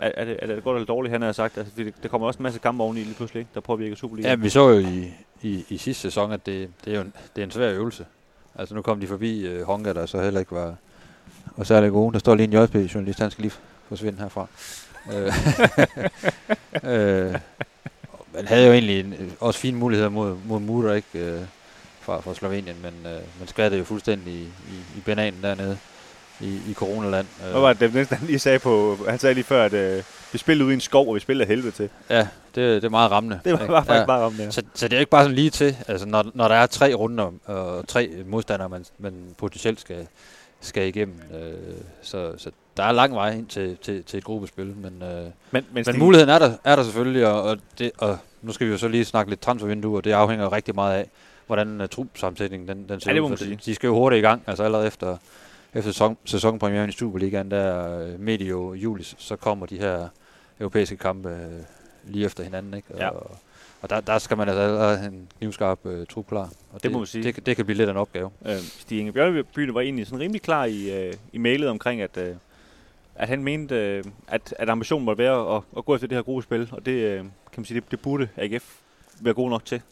er, 0.00 0.12
er, 0.14 0.24
det, 0.24 0.36
er 0.42 0.46
det 0.46 0.64
godt 0.64 0.76
eller 0.76 0.86
dårligt, 0.86 1.12
han 1.12 1.22
har 1.22 1.32
sagt? 1.32 1.58
Altså, 1.58 1.72
det, 1.76 1.94
der 2.02 2.08
kommer 2.08 2.26
også 2.26 2.38
en 2.38 2.42
masse 2.42 2.58
kampe 2.58 2.84
oveni 2.84 3.00
lige 3.00 3.14
pludselig, 3.14 3.40
ikke? 3.40 3.50
der 3.54 3.60
påvirker 3.60 3.96
Superligaen. 3.96 4.38
Ja, 4.38 4.42
vi 4.42 4.48
så 4.48 4.68
jo 4.68 4.78
i, 4.78 5.12
i, 5.42 5.64
i 5.68 5.78
sidste 5.78 6.02
sæson, 6.02 6.32
at 6.32 6.46
det, 6.46 6.70
det, 6.84 6.92
er 6.92 6.96
jo 6.96 7.02
en, 7.02 7.12
det 7.36 7.42
er 7.42 7.46
en 7.46 7.50
svær 7.50 7.72
øvelse. 7.72 8.06
Altså 8.54 8.74
nu 8.74 8.82
kom 8.82 9.00
de 9.00 9.06
forbi 9.06 9.46
øh, 9.46 9.62
Honga, 9.62 9.92
der 9.92 10.06
så 10.06 10.22
heller 10.22 10.40
ikke 10.40 10.52
var, 10.52 10.74
var 11.56 11.64
særlig 11.64 11.90
gode. 11.90 12.12
Der 12.12 12.18
står 12.18 12.34
lige 12.34 12.44
en 12.44 12.62
JP-journalist, 12.62 13.18
han 13.18 13.30
skal 13.30 13.42
lige 13.42 13.54
forsvinde 13.88 14.18
herfra. 14.18 14.46
Øh, 15.12 15.32
øh, 16.92 17.34
man 18.34 18.46
havde 18.46 18.66
jo 18.66 18.72
egentlig 18.72 19.00
en, 19.00 19.12
øh, 19.12 19.30
også 19.40 19.60
fine 19.60 19.78
muligheder 19.78 20.10
mod, 20.10 20.36
mod 20.46 20.60
Mutter, 20.60 20.92
ikke? 20.92 21.08
Øh, 21.14 21.40
fra, 22.00 22.20
fra 22.20 22.34
Slovenien, 22.34 22.76
men 22.82 23.12
øh, 23.12 23.20
man 23.38 23.48
skvattede 23.48 23.78
jo 23.78 23.84
fuldstændig 23.84 24.32
i, 24.32 24.42
i, 24.42 24.98
i 24.98 25.00
bananen 25.04 25.42
dernede 25.42 25.78
i, 26.40 26.60
i 26.70 26.74
coronaland. 26.74 27.26
Øh, 27.44 27.50
Hvad 27.50 27.60
var 27.60 27.72
det, 27.72 27.94
næsten, 27.94 28.16
han 28.16 28.26
lige 28.26 28.38
sagde 28.38 28.58
på, 28.58 28.98
han 29.08 29.18
sagde 29.18 29.34
lige 29.34 29.44
før, 29.44 29.64
at 29.64 29.72
øh, 29.72 30.02
vi 30.32 30.38
spillede 30.38 30.64
ude 30.66 30.72
i 30.72 30.74
en 30.74 30.80
skov, 30.80 31.08
og 31.08 31.14
vi 31.14 31.20
spillede 31.20 31.48
helvede 31.48 31.70
til. 31.70 31.88
Ja, 32.10 32.18
det, 32.18 32.28
det 32.54 32.84
er 32.84 32.88
meget 32.88 33.10
rammende. 33.10 33.40
Det 33.44 33.52
var, 33.52 33.66
var 33.66 33.80
faktisk 33.80 33.90
ja. 33.94 34.00
ja. 34.00 34.06
bare 34.06 34.22
om 34.22 34.32
det. 34.32 34.54
Så, 34.54 34.62
så 34.74 34.88
det 34.88 34.96
er 34.96 35.00
ikke 35.00 35.10
bare 35.10 35.24
sådan 35.24 35.34
lige 35.34 35.50
til, 35.50 35.76
altså 35.88 36.06
når, 36.06 36.24
når 36.34 36.48
der 36.48 36.54
er 36.54 36.66
tre 36.66 36.94
runder 36.94 37.30
og 37.46 37.88
tre 37.88 38.10
modstandere, 38.26 38.68
man, 38.68 38.84
man 38.98 39.14
potentielt 39.38 39.80
skal, 39.80 40.06
skal 40.60 40.88
igennem. 40.88 41.20
Øh, 41.34 41.52
så, 42.02 42.32
så 42.36 42.50
der 42.76 42.82
er 42.84 42.92
lang 42.92 43.14
vej 43.14 43.30
ind 43.32 43.46
til, 43.46 43.76
til, 43.82 44.04
til 44.04 44.18
et 44.18 44.24
gruppespil, 44.24 44.74
men, 44.76 45.02
øh, 45.02 45.22
Men, 45.22 45.32
men, 45.50 45.64
men 45.72 45.84
Stig, 45.84 45.98
muligheden 45.98 46.30
er 46.30 46.38
der, 46.38 46.52
er 46.64 46.76
der 46.76 46.82
selvfølgelig, 46.82 47.26
og, 47.26 47.42
og, 47.42 47.58
det, 47.78 47.90
og 47.98 48.18
nu 48.42 48.52
skal 48.52 48.66
vi 48.66 48.72
jo 48.72 48.78
så 48.78 48.88
lige 48.88 49.04
snakke 49.04 49.30
lidt 49.30 49.40
transfervindue, 49.40 49.96
og 49.96 50.04
det 50.04 50.12
afhænger 50.12 50.52
rigtig 50.52 50.74
meget 50.74 50.94
af, 50.94 51.08
hvordan 51.46 51.80
uh, 51.80 51.86
trupsammensætningen 51.86 52.68
den, 52.68 52.88
den 52.88 53.00
ser 53.00 53.10
Ja, 53.10 53.14
det 53.14 53.20
ud, 53.20 53.36
sige. 53.36 53.58
De 53.66 53.74
skal 53.74 53.86
jo 53.86 53.94
hurtigt 53.94 54.18
i 54.18 54.22
gang, 54.22 54.42
altså 54.46 54.62
allerede 54.62 54.86
efter, 54.86 55.16
efter 55.74 55.90
sæson, 55.90 56.16
sæsonpremieren 56.24 56.88
i 56.88 56.92
Superligaen, 56.92 57.50
der 57.50 57.98
øh, 58.00 58.20
medio 58.20 58.74
juli, 58.74 59.04
så 59.04 59.36
kommer 59.36 59.66
de 59.66 59.78
her 59.78 60.08
europæiske 60.60 60.96
kampe 60.96 61.28
øh, 61.28 61.62
lige 62.04 62.26
efter 62.26 62.44
hinanden, 62.44 62.74
ikke? 62.74 62.88
Ja. 62.96 63.08
Og, 63.08 63.36
og 63.82 63.90
der, 63.90 64.00
der 64.00 64.18
skal 64.18 64.36
man 64.36 64.48
altså 64.48 64.96
have 64.96 65.12
en 65.12 65.28
knivskarp 65.38 65.86
øh, 65.86 66.06
trup 66.06 66.26
klar. 66.28 66.50
Og 66.72 66.82
Det 66.82 66.92
må 66.92 66.98
man 66.98 67.06
sige. 67.06 67.24
Det, 67.24 67.46
det 67.46 67.56
kan 67.56 67.64
blive 67.64 67.76
lidt 67.76 67.88
af 67.88 67.92
en 67.92 67.98
opgave. 67.98 68.30
øh, 68.46 68.56
Stig 68.58 68.98
Inge 69.00 69.12
Bjørneby 69.12 69.68
var 69.70 69.80
egentlig 69.80 70.06
sådan 70.06 70.20
rimelig 70.20 70.42
klar 70.42 70.64
i, 70.64 71.06
øh, 71.06 71.14
i 71.32 71.38
mailet 71.38 71.68
omkring, 71.68 72.00
at, 72.00 72.16
øh, 72.16 72.34
at 73.14 73.28
han 73.28 73.44
mente, 73.44 73.74
øh, 73.74 74.04
at, 74.28 74.54
at 74.58 74.68
ambitionen 74.68 75.04
måtte 75.04 75.22
være 75.22 75.56
at, 75.56 75.62
at 75.76 75.84
gå 75.84 75.94
efter 75.94 76.08
det 76.08 76.16
her 76.16 76.22
gruppespil, 76.22 76.68
og 76.72 76.86
det, 76.86 76.92
øh, 76.92 77.18
kan 77.18 77.30
man 77.56 77.64
sige, 77.64 77.80
det, 77.80 77.90
det 77.90 78.00
burde 78.00 78.28
AGF 78.36 78.78
være 79.20 79.34
god 79.34 79.50
nok 79.50 79.64
til. 79.64 79.82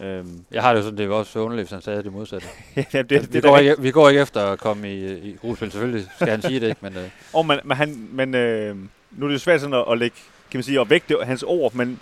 Øhm, 0.00 0.44
Jeg 0.52 0.62
har 0.62 0.72
det 0.72 0.78
jo 0.78 0.84
sådan, 0.84 0.98
det 0.98 1.06
er 1.06 1.10
også 1.10 1.38
underligt, 1.38 1.66
hvis 1.68 1.72
han 1.72 1.82
sagde 1.82 2.02
det 2.02 2.12
modsatte. 2.12 2.46
ja, 2.76 2.82
det, 2.92 2.92
Det, 2.92 3.10
det, 3.10 3.22
vi, 3.22 3.26
det, 3.32 3.42
går 3.42 3.58
ikke, 3.58 3.74
vi 3.78 3.90
går 3.90 4.08
ikke 4.08 4.20
efter 4.20 4.44
at 4.44 4.58
komme 4.58 4.94
i, 4.94 5.12
i 5.12 5.36
gruppespil, 5.40 5.70
selvfølgelig 5.70 6.06
skal 6.16 6.28
han 6.28 6.42
sige 6.42 6.60
det, 6.60 6.68
ikke? 6.68 6.78
Men, 6.82 6.96
øh, 6.96 7.04
Og 7.32 7.46
man, 7.46 7.60
men, 7.64 7.76
han, 7.76 8.08
men 8.12 8.34
øh, 8.34 8.76
nu 9.10 9.24
er 9.24 9.28
det 9.28 9.34
jo 9.34 9.38
svært 9.38 9.60
sådan 9.60 9.74
at, 9.74 9.84
at 9.90 9.98
lægge, 9.98 10.16
kan 10.50 10.58
man 10.58 10.62
sige, 10.64 10.80
at 10.80 10.90
vægte 10.90 11.16
hans 11.24 11.42
ord, 11.42 11.74
men, 11.74 12.00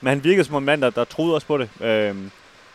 men 0.00 0.08
han 0.08 0.24
virkede 0.24 0.44
som 0.44 0.56
en 0.56 0.64
mand, 0.64 0.82
der, 0.82 0.90
der 0.90 1.04
troede 1.04 1.34
også 1.34 1.46
på 1.46 1.58
det. 1.58 1.68
Øh, 1.80 2.16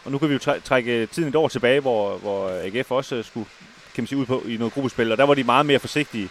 og 0.05 0.11
nu 0.11 0.17
kan 0.17 0.27
vi 0.29 0.33
jo 0.33 0.39
træ, 0.39 0.59
trække 0.63 1.05
tiden 1.05 1.29
et 1.29 1.35
år 1.35 1.47
tilbage, 1.47 1.79
hvor, 1.79 2.17
hvor 2.17 2.49
AGF 2.63 2.91
også 2.91 3.15
øh, 3.15 3.23
skulle 3.23 3.45
kan 3.95 4.01
man 4.01 4.07
sige, 4.07 4.19
ud 4.19 4.25
på 4.25 4.43
i 4.47 4.57
noget 4.57 4.73
gruppespil, 4.73 5.11
og 5.11 5.17
der 5.17 5.23
var 5.23 5.33
de 5.33 5.43
meget 5.43 5.65
mere 5.65 5.79
forsigtige. 5.79 6.29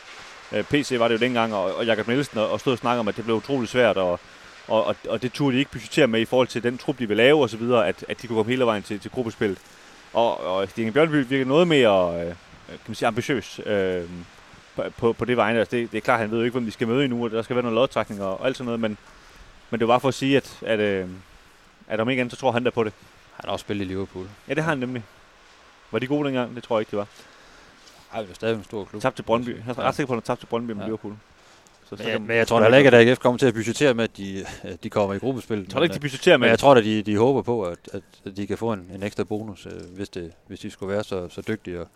Øh, 0.52 0.64
PC 0.64 0.94
var 0.98 1.08
det 1.08 1.14
jo 1.14 1.20
dengang, 1.20 1.54
og, 1.54 1.76
og 1.76 1.86
Jakob 1.86 2.08
Nielsen, 2.08 2.38
og, 2.38 2.50
og 2.50 2.60
stod 2.60 2.72
og 2.72 2.78
snakkede 2.78 3.00
om, 3.00 3.08
at 3.08 3.16
det 3.16 3.24
blev 3.24 3.36
utroligt 3.36 3.70
svært, 3.72 3.96
og, 3.96 4.20
og, 4.68 4.84
og, 4.84 4.96
og 5.08 5.22
det 5.22 5.32
turde 5.32 5.54
de 5.54 5.58
ikke 5.58 5.70
budgettere 5.70 6.06
med 6.06 6.20
i 6.20 6.24
forhold 6.24 6.48
til 6.48 6.62
den 6.62 6.78
trup, 6.78 6.98
de 6.98 7.08
ville 7.08 7.22
lave 7.22 7.42
osv., 7.42 7.62
at, 7.62 8.04
at 8.08 8.22
de 8.22 8.26
kunne 8.26 8.36
komme 8.36 8.50
hele 8.52 8.66
vejen 8.66 8.82
til, 8.82 9.00
til 9.00 9.10
gruppespillet. 9.10 9.58
Og, 10.12 10.40
og 10.40 10.68
Stig 10.68 10.82
Inge 10.82 10.92
Bjørnby 10.92 11.14
virkede 11.14 11.48
noget 11.48 11.68
mere 11.68 12.20
øh, 12.20 12.26
kan 12.68 12.78
man 12.86 12.94
sige, 12.94 13.06
ambitiøs 13.06 13.60
øh, 13.66 14.04
på, 14.76 14.82
på, 14.96 15.12
på 15.12 15.24
det 15.24 15.36
vegne. 15.36 15.58
Altså 15.58 15.76
det, 15.76 15.92
det 15.92 15.96
er 15.98 16.00
klart, 16.02 16.20
han 16.20 16.30
ved 16.30 16.38
jo 16.38 16.44
ikke, 16.44 16.52
hvem 16.52 16.64
de 16.64 16.70
skal 16.72 16.88
møde 16.88 17.04
endnu, 17.04 17.24
og 17.24 17.30
der 17.30 17.42
skal 17.42 17.56
være 17.56 17.62
noget 17.62 17.74
lodtrækning 17.74 18.22
og, 18.22 18.46
alt 18.46 18.56
sådan 18.56 18.64
noget, 18.64 18.80
men, 18.80 18.98
men 19.70 19.80
det 19.80 19.88
var 19.88 19.92
bare 19.92 20.00
for 20.00 20.08
at 20.08 20.14
sige, 20.14 20.36
at, 20.36 20.58
at, 20.62 20.78
øh, 20.80 21.08
at 21.88 22.00
om 22.00 22.10
ikke 22.10 22.20
andet, 22.20 22.32
så 22.34 22.40
tror 22.40 22.52
han 22.52 22.64
der 22.64 22.70
på 22.70 22.84
det. 22.84 22.92
han 23.36 23.44
har 23.44 23.52
også 23.52 23.62
spillet 23.62 23.84
i 23.84 23.88
Liverpool. 23.88 24.26
Ja, 24.48 24.54
det 24.54 24.62
har 24.62 24.70
han 24.70 24.78
nemlig. 24.78 25.02
Var 25.90 25.98
de 25.98 26.06
gode 26.06 26.24
dengang? 26.26 26.54
Det 26.56 26.62
tror 26.62 26.76
jeg 26.76 26.80
ikke, 26.80 26.90
de 26.90 26.96
var. 26.96 27.06
Ej, 28.14 28.20
det 28.22 28.30
er 28.30 28.34
stadig 28.34 28.56
en 28.56 28.64
stor 28.64 28.84
klub. 28.84 29.02
Tabt 29.02 29.16
til 29.16 29.22
Brøndby. 29.22 29.48
Jeg 29.48 29.62
er 29.68 29.78
ret 29.78 29.94
sikker 29.94 30.06
på, 30.06 30.12
at 30.12 30.16
han 30.16 30.22
tabte 30.22 30.42
til 30.42 30.46
Brøndby 30.46 30.70
med 30.70 30.80
Ja. 30.80 30.84
Liverpool. 30.86 31.14
Så, 31.88 31.96
Men, 31.98 32.08
jeg, 32.08 32.20
men 32.22 32.36
jeg 32.36 32.46
tror 32.48 32.58
da 32.58 32.64
heller 32.64 32.78
ikke, 32.78 32.90
at 32.90 33.08
AGF 33.08 33.18
kommer 33.18 33.38
til 33.38 33.46
at 33.46 33.54
budgettere 33.54 33.94
med, 33.94 34.04
at 34.04 34.16
de, 34.16 34.44
at 34.62 34.82
de 34.84 34.90
kommer 34.90 35.14
i 35.14 35.18
gruppespil. 35.18 35.58
Jeg 35.58 35.68
tror 35.68 35.82
ikke, 35.82 35.94
de 35.94 36.00
budgetterer 36.00 36.36
med 36.36 36.46
Men 36.46 36.50
jeg 36.50 36.58
tror 36.58 36.74
da, 36.74 36.80
de, 36.82 37.02
de 37.02 37.16
håber 37.16 37.42
på, 37.42 37.62
at, 37.62 37.78
at, 37.92 38.02
at 38.26 38.36
de 38.36 38.46
kan 38.46 38.58
få 38.58 38.72
en, 38.72 38.90
en 38.94 39.02
ekstra 39.02 39.24
bonus, 39.24 39.66
øh, 39.66 39.72
hvis, 39.96 40.08
det, 40.08 40.32
hvis 40.46 40.60
de 40.60 40.70
skulle 40.70 40.92
være 40.92 41.04
så, 41.04 41.28
så 41.28 41.42
dygtige 41.48 41.80
og, 41.80 41.88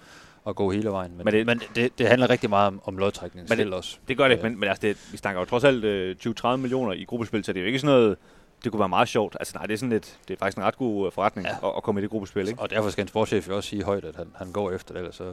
og 0.45 0.57
gå 0.57 0.71
hele 0.71 0.91
vejen. 0.91 1.17
Men, 1.17 1.25
Men 1.25 1.35
det- 1.35 1.47
men, 1.47 1.59
det, 1.59 1.69
det, 1.75 1.99
det 1.99 2.09
handler 2.09 2.31
rigtig 2.31 2.51
meget 2.51 2.67
om, 2.67 2.81
om 2.85 2.99
lodtrækning 2.99 3.45
Men 3.49 3.59
det- 3.59 3.65
selv 3.65 3.75
også. 3.75 3.97
Det 4.09 4.17
gør 4.17 4.29
det, 4.29 4.37
Ja. 4.37 4.43
men, 4.43 4.61
men 4.61 4.69
altså 4.69 4.83
det, 4.83 4.97
vi 5.13 5.17
snakker 5.17 5.41
jo 5.41 5.45
trods 5.45 5.65
alt 5.65 5.85
øh, 5.85 6.17
20-30 6.27 6.57
millioner 6.57 6.93
i 6.93 7.05
gruppespil, 7.05 7.45
så 7.45 7.53
det 7.53 7.59
er 7.59 7.63
jo 7.63 7.67
ikke 7.67 7.79
sådan 7.79 7.95
noget, 7.97 8.17
det 8.65 8.73
kunne 8.73 8.81
være 8.81 8.89
meget 8.89 9.09
sjovt. 9.09 9.37
Altså 9.41 9.55
nej, 9.57 9.67
det 9.67 9.75
er 9.75 9.79
sådan 9.79 9.91
lidt, 9.91 10.19
det 10.29 10.35
er 10.35 10.39
faktisk 10.39 10.59
en 10.59 10.65
ret 10.65 10.77
god 10.77 11.07
øh, 11.07 11.13
forretning 11.13 11.47
ja. 11.49 11.69
at, 11.69 11.73
at, 11.77 11.83
komme 11.83 12.01
i 12.01 12.03
det 12.03 12.11
gruppespil, 12.11 12.49
ikke? 12.49 12.61
Og 12.61 12.71
derfor 12.71 12.91
skal 12.91 13.03
en 13.03 13.09
sportschef 13.09 13.49
jo 13.49 13.57
også 13.57 13.69
sige 13.69 13.83
højt, 13.83 14.05
at 14.05 14.17
han, 14.17 14.27
han 14.37 14.53
går 14.53 14.71
efter 14.71 14.93
det, 14.95 14.99
ellers 15.01 15.15
så, 15.17 15.25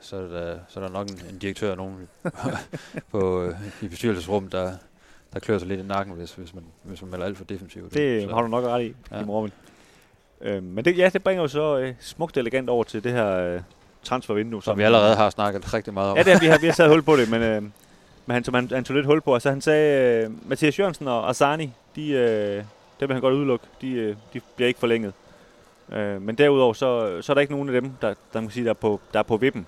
så, 0.00 0.16
er 0.16 0.20
der, 0.20 0.58
så 0.68 0.80
er 0.80 0.84
der 0.84 0.92
nok 0.92 1.08
en, 1.08 1.20
en 1.30 1.38
direktør 1.38 1.74
nogen 1.74 2.08
på, 3.12 3.42
øh, 3.42 3.54
i 3.82 3.88
bestyrelsesrum, 3.88 4.48
der, 4.48 4.72
der 5.32 5.40
klør 5.40 5.58
sig 5.58 5.68
lidt 5.68 5.80
i 5.80 5.82
nakken, 5.82 6.14
hvis, 6.14 6.32
hvis, 6.32 6.54
man, 6.54 6.64
hvis 6.82 7.02
man 7.02 7.10
melder 7.10 7.26
alt 7.26 7.36
for 7.36 7.44
defensivt. 7.44 7.94
Det 7.94 8.22
så, 8.22 8.34
har 8.34 8.42
du 8.42 8.48
nok 8.48 8.64
ret 8.64 8.82
i, 8.84 8.94
Ja. 9.10 9.22
Robin. 9.28 9.52
Øh, 10.40 10.62
men 10.62 10.84
det, 10.84 10.98
ja, 10.98 11.08
det 11.12 11.22
bringer 11.22 11.42
jo 11.42 11.48
så 11.48 11.78
øh, 11.78 11.94
smukt 12.00 12.36
elegant 12.36 12.70
over 12.70 12.84
til 12.84 13.04
det 13.04 13.12
her 13.12 13.36
øh, 13.36 13.60
transfervindue. 14.02 14.62
som 14.62 14.78
vi 14.78 14.82
allerede 14.82 15.16
har 15.16 15.30
snakket 15.30 15.74
rigtig 15.74 15.94
meget 15.94 16.10
om. 16.10 16.16
Ja, 16.16 16.22
det 16.22 16.32
er, 16.32 16.40
vi 16.40 16.46
har, 16.46 16.58
vi 16.58 16.66
har 16.66 16.72
taget 16.74 16.90
hul 16.90 17.02
på 17.02 17.16
det, 17.16 17.30
men, 17.34 17.42
øh, 17.42 17.62
men 17.62 18.34
han, 18.34 18.44
som 18.44 18.54
han, 18.54 18.70
han 18.72 18.84
tog 18.84 18.96
lidt 18.96 19.06
hul 19.06 19.20
på. 19.20 19.34
Altså 19.34 19.48
han 19.50 19.60
sagde, 19.60 20.24
øh, 20.24 20.48
Mathias 20.48 20.78
Jørgensen 20.78 21.08
og 21.08 21.30
Asani, 21.30 21.72
de, 21.96 22.08
øh, 22.10 22.64
dem 23.00 23.08
vil 23.08 23.12
han 23.14 23.20
godt 23.20 23.34
udelukke. 23.34 23.66
De, 23.80 23.90
øh, 23.92 24.16
de 24.32 24.40
bliver 24.56 24.68
ikke 24.68 24.80
forlænget. 24.80 25.12
Øh, 25.92 26.22
men 26.22 26.34
derudover, 26.34 26.72
så, 26.72 27.22
så 27.22 27.32
er 27.32 27.34
der 27.34 27.40
ikke 27.40 27.52
nogen 27.52 27.68
af 27.68 27.80
dem, 27.80 27.92
der, 28.00 28.08
der, 28.08 28.14
man 28.40 28.42
kan 28.42 28.50
sige, 28.50 28.64
der, 28.64 28.70
er 28.70 28.74
på, 28.74 29.00
der 29.12 29.18
er 29.18 29.22
på 29.22 29.36
vippen, 29.36 29.66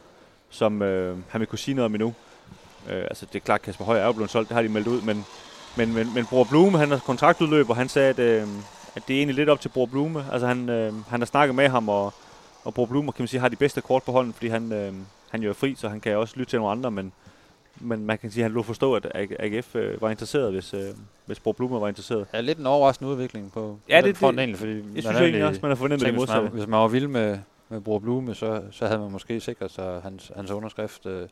som 0.50 0.82
øh, 0.82 1.16
han 1.28 1.38
vil 1.38 1.48
kunne 1.48 1.58
sige 1.58 1.74
noget 1.74 1.86
om 1.86 1.94
endnu. 1.94 2.14
Øh, 2.90 3.02
altså 3.02 3.26
det 3.26 3.34
er 3.34 3.44
klart, 3.44 3.62
Kasper 3.62 3.84
Højer 3.84 4.02
er 4.02 4.06
jo 4.06 4.12
blevet 4.12 4.30
solgt, 4.30 4.48
det 4.48 4.54
har 4.54 4.62
de 4.62 4.68
meldt 4.68 4.88
ud, 4.88 5.00
men, 5.02 5.24
men, 5.76 5.94
men, 5.94 6.14
men 6.14 6.26
Bror 6.26 6.44
Blume, 6.44 6.78
han 6.78 6.90
har 6.90 6.98
kontraktudløb, 6.98 7.70
og 7.70 7.76
han 7.76 7.88
sagde, 7.88 8.08
at, 8.08 8.18
øh, 8.18 8.48
at 8.96 9.02
det 9.08 9.14
er 9.14 9.18
egentlig 9.18 9.36
lidt 9.36 9.48
op 9.48 9.60
til 9.60 9.68
Bror 9.68 9.86
Blume. 9.86 10.24
Altså 10.32 10.46
han, 10.46 10.68
øh, 10.68 10.92
han 11.08 11.20
har 11.20 11.26
snakket 11.26 11.54
med 11.54 11.68
ham, 11.68 11.88
og, 11.88 12.14
og 12.64 12.74
Bror 12.74 12.86
Blume, 12.86 13.12
kan 13.12 13.22
man 13.22 13.28
sige, 13.28 13.40
har 13.40 13.48
de 13.48 13.56
bedste 13.56 13.80
kort 13.80 14.02
på 14.02 14.12
hånden, 14.12 14.32
fordi 14.32 14.48
han, 14.48 14.72
øh, 14.72 14.92
han 15.30 15.42
jo 15.42 15.50
er 15.50 15.54
fri, 15.54 15.74
så 15.74 15.88
han 15.88 16.00
kan 16.00 16.16
også 16.16 16.34
lytte 16.36 16.50
til 16.50 16.58
nogle 16.58 16.72
andre, 16.72 16.90
men, 16.90 17.12
men 17.80 18.06
man 18.06 18.18
kan 18.18 18.30
sige, 18.30 18.42
at 18.44 18.50
han 18.50 18.52
lå 18.54 18.62
forstå, 18.62 18.94
at 18.94 19.06
AGF 19.14 19.76
øh, 19.76 20.02
var 20.02 20.10
interesseret, 20.10 20.52
hvis, 20.52 20.74
øh, 20.74 20.80
hvis 21.26 21.40
Bror 21.40 21.52
Blume 21.52 21.80
var 21.80 21.88
interesseret. 21.88 22.26
Ja, 22.34 22.40
lidt 22.40 22.58
en 22.58 22.66
overraskende 22.66 23.10
udvikling 23.10 23.52
på 23.52 23.78
Ja, 23.88 23.96
det- 23.96 24.04
den 24.04 24.14
front 24.14 24.34
det- 24.36 24.40
egentlig, 24.42 24.58
fordi 24.58 24.72
Jeg 24.72 24.82
synes 24.84 25.06
egentlig 25.06 25.22
egentlig 25.24 25.44
også, 25.44 25.60
man 25.62 25.70
har 25.70 25.76
fornemmet 25.76 26.00
det 26.00 26.06
tænkt, 26.06 26.20
hvis, 26.20 26.28
man, 26.28 26.36
modsatte. 26.38 26.56
hvis 26.58 26.68
man 26.68 26.80
var 26.80 26.88
vild 26.88 27.06
med, 27.08 27.38
med 27.68 27.80
Bror 27.80 27.98
Blume, 27.98 28.34
så, 28.34 28.62
så 28.70 28.86
havde 28.86 29.00
man 29.00 29.10
måske 29.12 29.40
sikret 29.40 29.70
sig 29.70 30.00
hans, 30.02 30.32
hans 30.36 30.50
underskrift. 30.50 31.06
Øh, 31.06 31.28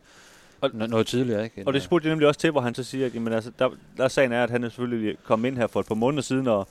og, 0.60 0.70
noget 0.74 1.06
tidligere. 1.06 1.44
Ikke? 1.44 1.62
Og 1.66 1.72
det 1.72 1.82
spurgte 1.82 2.06
jeg 2.08 2.12
nemlig 2.12 2.28
også 2.28 2.40
til, 2.40 2.50
hvor 2.50 2.60
han 2.60 2.74
så 2.74 2.82
siger, 2.82 3.06
at 3.06 3.14
jamen, 3.14 3.32
altså, 3.32 3.50
der, 3.58 3.68
der 3.96 4.08
sagen 4.08 4.32
er, 4.32 4.42
at 4.42 4.50
han 4.50 4.64
er 4.64 4.68
selvfølgelig 4.68 5.16
kommet 5.24 5.48
ind 5.48 5.56
her 5.56 5.66
for 5.66 5.80
et 5.80 5.86
par 5.86 5.94
måneder 5.94 6.22
siden, 6.22 6.46
og, 6.46 6.68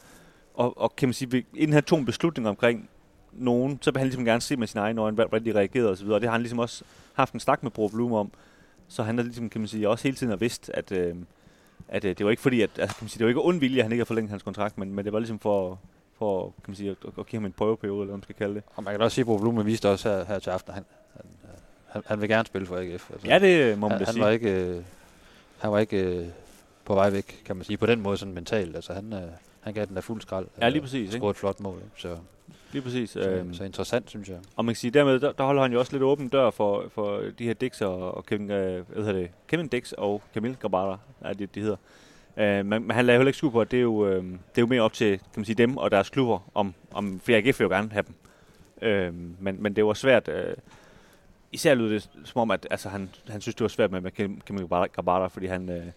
og, 0.53 0.77
og 0.81 0.95
kan 0.95 1.07
man 1.09 1.13
sige, 1.13 1.45
inden 1.55 1.73
han 1.73 1.83
tog 1.83 1.99
en 1.99 2.05
beslutning 2.05 2.47
omkring 2.47 2.89
nogen, 3.33 3.79
så 3.81 3.91
vil 3.91 3.97
han 3.97 4.07
ligesom 4.07 4.25
gerne 4.25 4.41
se 4.41 4.57
med 4.57 4.67
sin 4.67 4.79
egen 4.79 4.97
øjne, 4.97 5.15
hvordan 5.15 5.45
de 5.45 5.55
reagerede 5.59 5.89
osv., 5.91 6.07
og 6.07 6.21
det 6.21 6.27
har 6.29 6.31
han 6.31 6.41
ligesom 6.41 6.59
også 6.59 6.83
haft 7.13 7.33
en 7.33 7.39
snak 7.39 7.63
med 7.63 7.71
Bro 7.71 7.87
Blum 7.87 8.13
om, 8.13 8.31
så 8.89 9.03
han 9.03 9.17
har 9.17 9.23
ligesom, 9.23 9.49
kan 9.49 9.61
man 9.61 9.67
sige, 9.67 9.89
også 9.89 10.03
hele 10.03 10.17
tiden 10.17 10.29
har 10.29 10.37
vidst, 10.37 10.71
at, 10.73 10.91
øh, 10.91 11.15
at 11.87 12.05
øh, 12.05 12.17
det 12.17 12.25
var 12.25 12.29
ikke 12.29 12.41
fordi, 12.41 12.61
at, 12.61 12.69
altså, 12.77 12.97
kan 12.97 13.03
man 13.03 13.09
sige, 13.09 13.19
det 13.19 13.25
var 13.25 13.29
ikke 13.29 13.41
ond 13.41 13.59
vilje, 13.59 13.77
at 13.77 13.83
han 13.83 13.91
ikke 13.91 14.01
har 14.01 14.05
forlænget 14.05 14.29
hans 14.29 14.43
kontrakt, 14.43 14.77
men, 14.77 14.93
men 14.93 15.05
det 15.05 15.13
var 15.13 15.19
ligesom 15.19 15.39
for, 15.39 15.79
for 16.17 16.43
kan 16.43 16.63
man 16.67 16.75
sige, 16.75 16.89
at, 16.89 16.97
at 17.19 17.25
give 17.25 17.39
ham 17.39 17.45
en 17.45 17.51
prøveperiode, 17.51 18.01
eller 18.01 18.05
hvad 18.05 18.17
man 18.17 18.23
skal 18.23 18.35
kalde 18.35 18.55
det. 18.55 18.63
Og 18.75 18.83
man 18.83 18.93
kan 18.93 19.01
også 19.01 19.15
sige, 19.15 19.33
at 19.33 19.39
Blum 19.39 19.65
viste 19.65 19.89
også 19.89 20.09
her, 20.09 20.25
her 20.25 20.39
til 20.39 20.49
aften, 20.49 20.73
han, 20.73 20.85
han, 21.13 21.25
han, 21.87 22.03
han 22.05 22.21
vil 22.21 22.29
gerne 22.29 22.45
spille 22.45 22.67
for 22.67 22.77
AGF. 22.77 23.11
Altså, 23.11 23.27
ja, 23.27 23.39
det 23.39 23.79
må 23.79 23.87
man 23.87 23.91
han, 23.91 23.99
da 23.99 24.05
han 24.05 24.13
sige. 24.13 24.23
Var 24.23 24.29
ikke, 24.29 24.51
øh, 24.51 24.83
han 25.59 25.71
var 25.71 25.79
ikke 25.79 26.03
øh, 26.03 26.27
på 26.85 26.95
vej 26.95 27.09
væk, 27.09 27.41
kan 27.45 27.55
man 27.55 27.65
sige, 27.65 27.77
på 27.77 27.85
den 27.85 28.01
måde 28.01 28.17
sådan 28.17 28.33
mentalt. 28.33 28.75
Altså, 28.75 28.93
han, 28.93 29.13
øh, 29.13 29.21
han 29.61 29.73
gav 29.73 29.85
den 29.85 29.95
der 29.95 30.01
fuld 30.01 30.21
skrald. 30.21 30.47
Ja, 30.61 30.69
lige 30.69 30.81
præcis. 30.81 31.11
Scorede 31.11 31.31
et 31.31 31.37
flot 31.37 31.59
mål. 31.59 31.81
Så, 31.97 32.17
lige 32.71 32.81
præcis. 32.81 33.09
Så, 33.09 33.29
øhm, 33.29 33.53
så 33.53 33.63
interessant, 33.63 34.09
synes 34.09 34.29
jeg. 34.29 34.37
Og 34.55 34.65
man 34.65 34.73
kan 34.75 34.79
sige, 34.79 34.91
dermed, 34.91 35.19
der, 35.19 35.31
der 35.31 35.43
holder 35.43 35.61
han 35.61 35.71
jo 35.71 35.79
også 35.79 35.91
lidt 35.91 36.03
åben 36.03 36.29
dør 36.29 36.49
for, 36.49 36.85
for 36.89 37.21
de 37.39 37.43
her 37.45 37.53
Dix 37.53 37.81
og, 37.81 38.17
og 38.17 38.25
Kevin, 38.25 38.51
øh, 38.51 38.87
hvad 38.87 39.05
hedder 39.05 39.19
det, 39.19 39.31
Kevin 39.47 39.67
Dix 39.67 39.91
og 39.91 40.21
Camille 40.33 40.57
Gabata, 40.59 40.97
er 41.21 41.33
det, 41.33 41.55
de 41.55 41.61
hedder. 41.61 41.77
Uh, 42.37 42.43
men, 42.43 42.67
men 42.67 42.91
han 42.91 43.05
lader 43.05 43.19
heller 43.19 43.29
ikke 43.29 43.37
skue 43.37 43.51
på, 43.51 43.61
at 43.61 43.71
det 43.71 43.77
er, 43.77 43.81
jo, 43.81 44.07
øh, 44.07 44.23
det 44.23 44.57
er 44.57 44.61
jo 44.61 44.65
mere 44.65 44.81
op 44.81 44.93
til 44.93 45.09
kan 45.09 45.27
man 45.35 45.45
sige, 45.45 45.55
dem 45.55 45.77
og 45.77 45.91
deres 45.91 46.09
klubber, 46.09 46.49
om, 46.53 46.73
om 46.91 47.19
for 47.19 47.31
AGF 47.31 47.59
vil 47.59 47.65
jo 47.65 47.69
gerne 47.69 47.91
have 47.91 48.03
dem. 48.07 48.15
Uh, 48.81 49.43
men, 49.43 49.63
men 49.63 49.75
det 49.75 49.85
var 49.85 49.93
svært, 49.93 50.27
uh, 50.27 50.53
især 51.51 51.73
lød 51.73 51.93
det 51.93 52.09
som 52.25 52.41
om, 52.41 52.51
at 52.51 52.67
altså, 52.71 52.89
han, 52.89 53.09
han 53.27 53.41
synes, 53.41 53.55
det 53.55 53.61
var 53.61 53.67
svært 53.67 53.91
med, 53.91 54.01
med 54.01 54.11
Camille 54.45 54.87
Gabata, 54.93 55.27
fordi 55.27 55.45
han, 55.45 55.69
uh, 55.69 55.91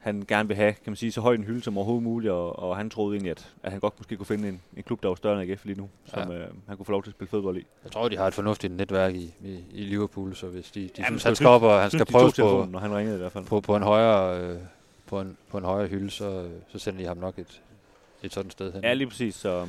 han 0.00 0.24
gerne 0.28 0.48
vil 0.48 0.56
have, 0.56 0.72
kan 0.72 0.90
man 0.90 0.96
sige, 0.96 1.12
så 1.12 1.20
høj 1.20 1.34
en 1.34 1.44
hylde 1.44 1.62
som 1.62 1.78
overhovedet 1.78 2.02
muligt, 2.02 2.32
og, 2.32 2.58
og 2.58 2.76
han 2.76 2.90
troede 2.90 3.14
egentlig, 3.14 3.30
at, 3.30 3.48
at 3.62 3.70
han 3.70 3.80
godt 3.80 3.94
måske 3.98 4.16
kunne 4.16 4.26
finde 4.26 4.48
en, 4.48 4.60
en 4.76 4.82
klub, 4.82 5.02
der 5.02 5.08
var 5.08 5.14
større 5.14 5.42
end 5.42 5.50
AGF 5.50 5.64
lige 5.64 5.78
nu, 5.78 5.88
som 6.04 6.30
ja. 6.30 6.38
øh, 6.38 6.46
han 6.68 6.76
kunne 6.76 6.86
få 6.86 6.92
lov 6.92 7.02
til 7.02 7.10
at 7.10 7.14
spille 7.14 7.30
fodbold 7.30 7.56
i. 7.56 7.66
Jeg 7.84 7.92
tror, 7.92 8.08
de 8.08 8.16
har 8.16 8.26
et 8.26 8.34
fornuftigt 8.34 8.72
netværk 8.72 9.14
i, 9.14 9.34
i, 9.44 9.64
i 9.72 9.84
Liverpool, 9.84 10.34
så 10.34 10.46
hvis 10.46 10.70
de, 10.70 10.80
de 10.80 10.88
Jamen, 10.98 11.06
synes, 11.06 11.22
han 11.22 11.36
skal 11.36 11.46
op, 11.46 11.62
og 11.62 11.80
han 11.80 11.90
skal 11.90 12.06
prøve 12.06 12.32
på, 12.38 12.66
når 12.70 12.78
han 12.78 12.96
ringede 12.96 13.16
i 13.16 13.18
hvert 13.18 13.32
fald. 13.32 13.44
på, 13.44 13.60
på 13.60 13.76
en 13.76 13.82
højere... 13.82 14.40
Øh, 14.40 14.58
på 15.06 15.20
en, 15.20 15.36
på 15.48 15.58
en 15.58 15.64
højere 15.64 15.88
hylde, 15.88 16.10
så, 16.10 16.48
så 16.68 16.78
sender 16.78 17.00
de 17.00 17.06
ham 17.06 17.16
nok 17.16 17.38
et, 17.38 17.60
et 18.22 18.32
sådan 18.32 18.50
sted 18.50 18.72
hen. 18.72 18.84
Ja, 18.84 18.92
lige 18.92 19.08
præcis. 19.08 19.34
Så, 19.34 19.66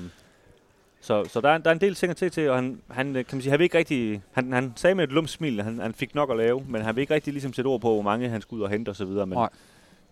så, 1.01 1.25
så 1.25 1.41
der, 1.41 1.50
er, 1.50 1.57
der 1.57 1.69
er 1.69 1.73
en 1.73 1.81
del 1.81 1.95
ting 1.95 2.23
at 2.23 2.31
til, 2.31 2.50
og 2.50 2.55
han, 2.55 2.81
han 2.91 3.13
kan 3.13 3.25
man 3.31 3.41
sige, 3.41 3.50
han 3.50 3.59
vil 3.59 3.63
ikke 3.63 3.77
rigtig, 3.77 4.21
han, 4.31 4.53
han 4.53 4.73
sagde 4.75 4.95
med 4.95 5.03
et 5.03 5.11
lumt 5.11 5.29
smil, 5.29 5.61
han, 5.61 5.79
han 5.79 5.93
fik 5.93 6.15
nok 6.15 6.31
at 6.31 6.38
lave, 6.38 6.63
men 6.67 6.81
han 6.81 6.95
vil 6.95 7.01
ikke 7.01 7.13
rigtig 7.13 7.33
ligesom 7.33 7.53
sætte 7.53 7.67
ord 7.67 7.81
på, 7.81 7.93
hvor 7.93 8.01
mange 8.01 8.29
han 8.29 8.41
skulle 8.41 8.59
ud 8.59 8.63
og 8.63 8.69
hente 8.69 9.07
videre. 9.07 9.27
Men, 9.27 9.38
Nej 9.38 9.50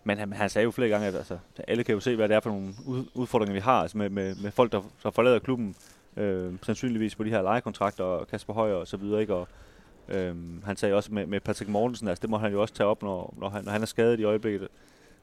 men 0.04 0.18
han, 0.18 0.32
han 0.32 0.50
sagde 0.50 0.64
jo 0.64 0.70
flere 0.70 0.88
gange, 0.88 1.06
at 1.06 1.14
altså, 1.14 1.38
alle 1.68 1.84
kan 1.84 1.94
jo 1.94 2.00
se, 2.00 2.16
hvad 2.16 2.28
det 2.28 2.36
er 2.36 2.40
for 2.40 2.50
nogle 2.50 2.74
udfordringer, 3.14 3.54
vi 3.54 3.60
har 3.60 3.82
altså 3.82 3.98
med, 3.98 4.10
med, 4.10 4.34
med 4.42 4.50
folk, 4.50 4.72
der, 4.72 4.82
der 5.02 5.10
forlader 5.10 5.38
klubben, 5.38 5.74
øh, 6.16 6.52
sandsynligvis 6.62 7.14
på 7.14 7.24
de 7.24 7.30
her 7.30 7.42
lejekontrakter, 7.42 8.04
og 8.04 8.28
Kasper 8.28 8.52
Højer 8.52 8.74
og 8.74 8.88
så 8.88 8.96
videre, 8.96 9.20
ikke? 9.20 9.34
Og, 9.34 9.48
øh, 10.08 10.64
han 10.64 10.76
sagde 10.76 10.94
også 10.94 11.12
med, 11.12 11.26
med 11.26 11.40
Patrick 11.40 11.70
Mortensen, 11.70 12.08
altså 12.08 12.22
det 12.22 12.30
må 12.30 12.38
han 12.38 12.52
jo 12.52 12.60
også 12.60 12.74
tage 12.74 12.86
op, 12.86 13.02
når, 13.02 13.34
når, 13.38 13.48
han, 13.48 13.64
når 13.64 13.72
han 13.72 13.82
er 13.82 13.86
skadet 13.86 14.20
i 14.20 14.24
øjeblikket. 14.24 14.68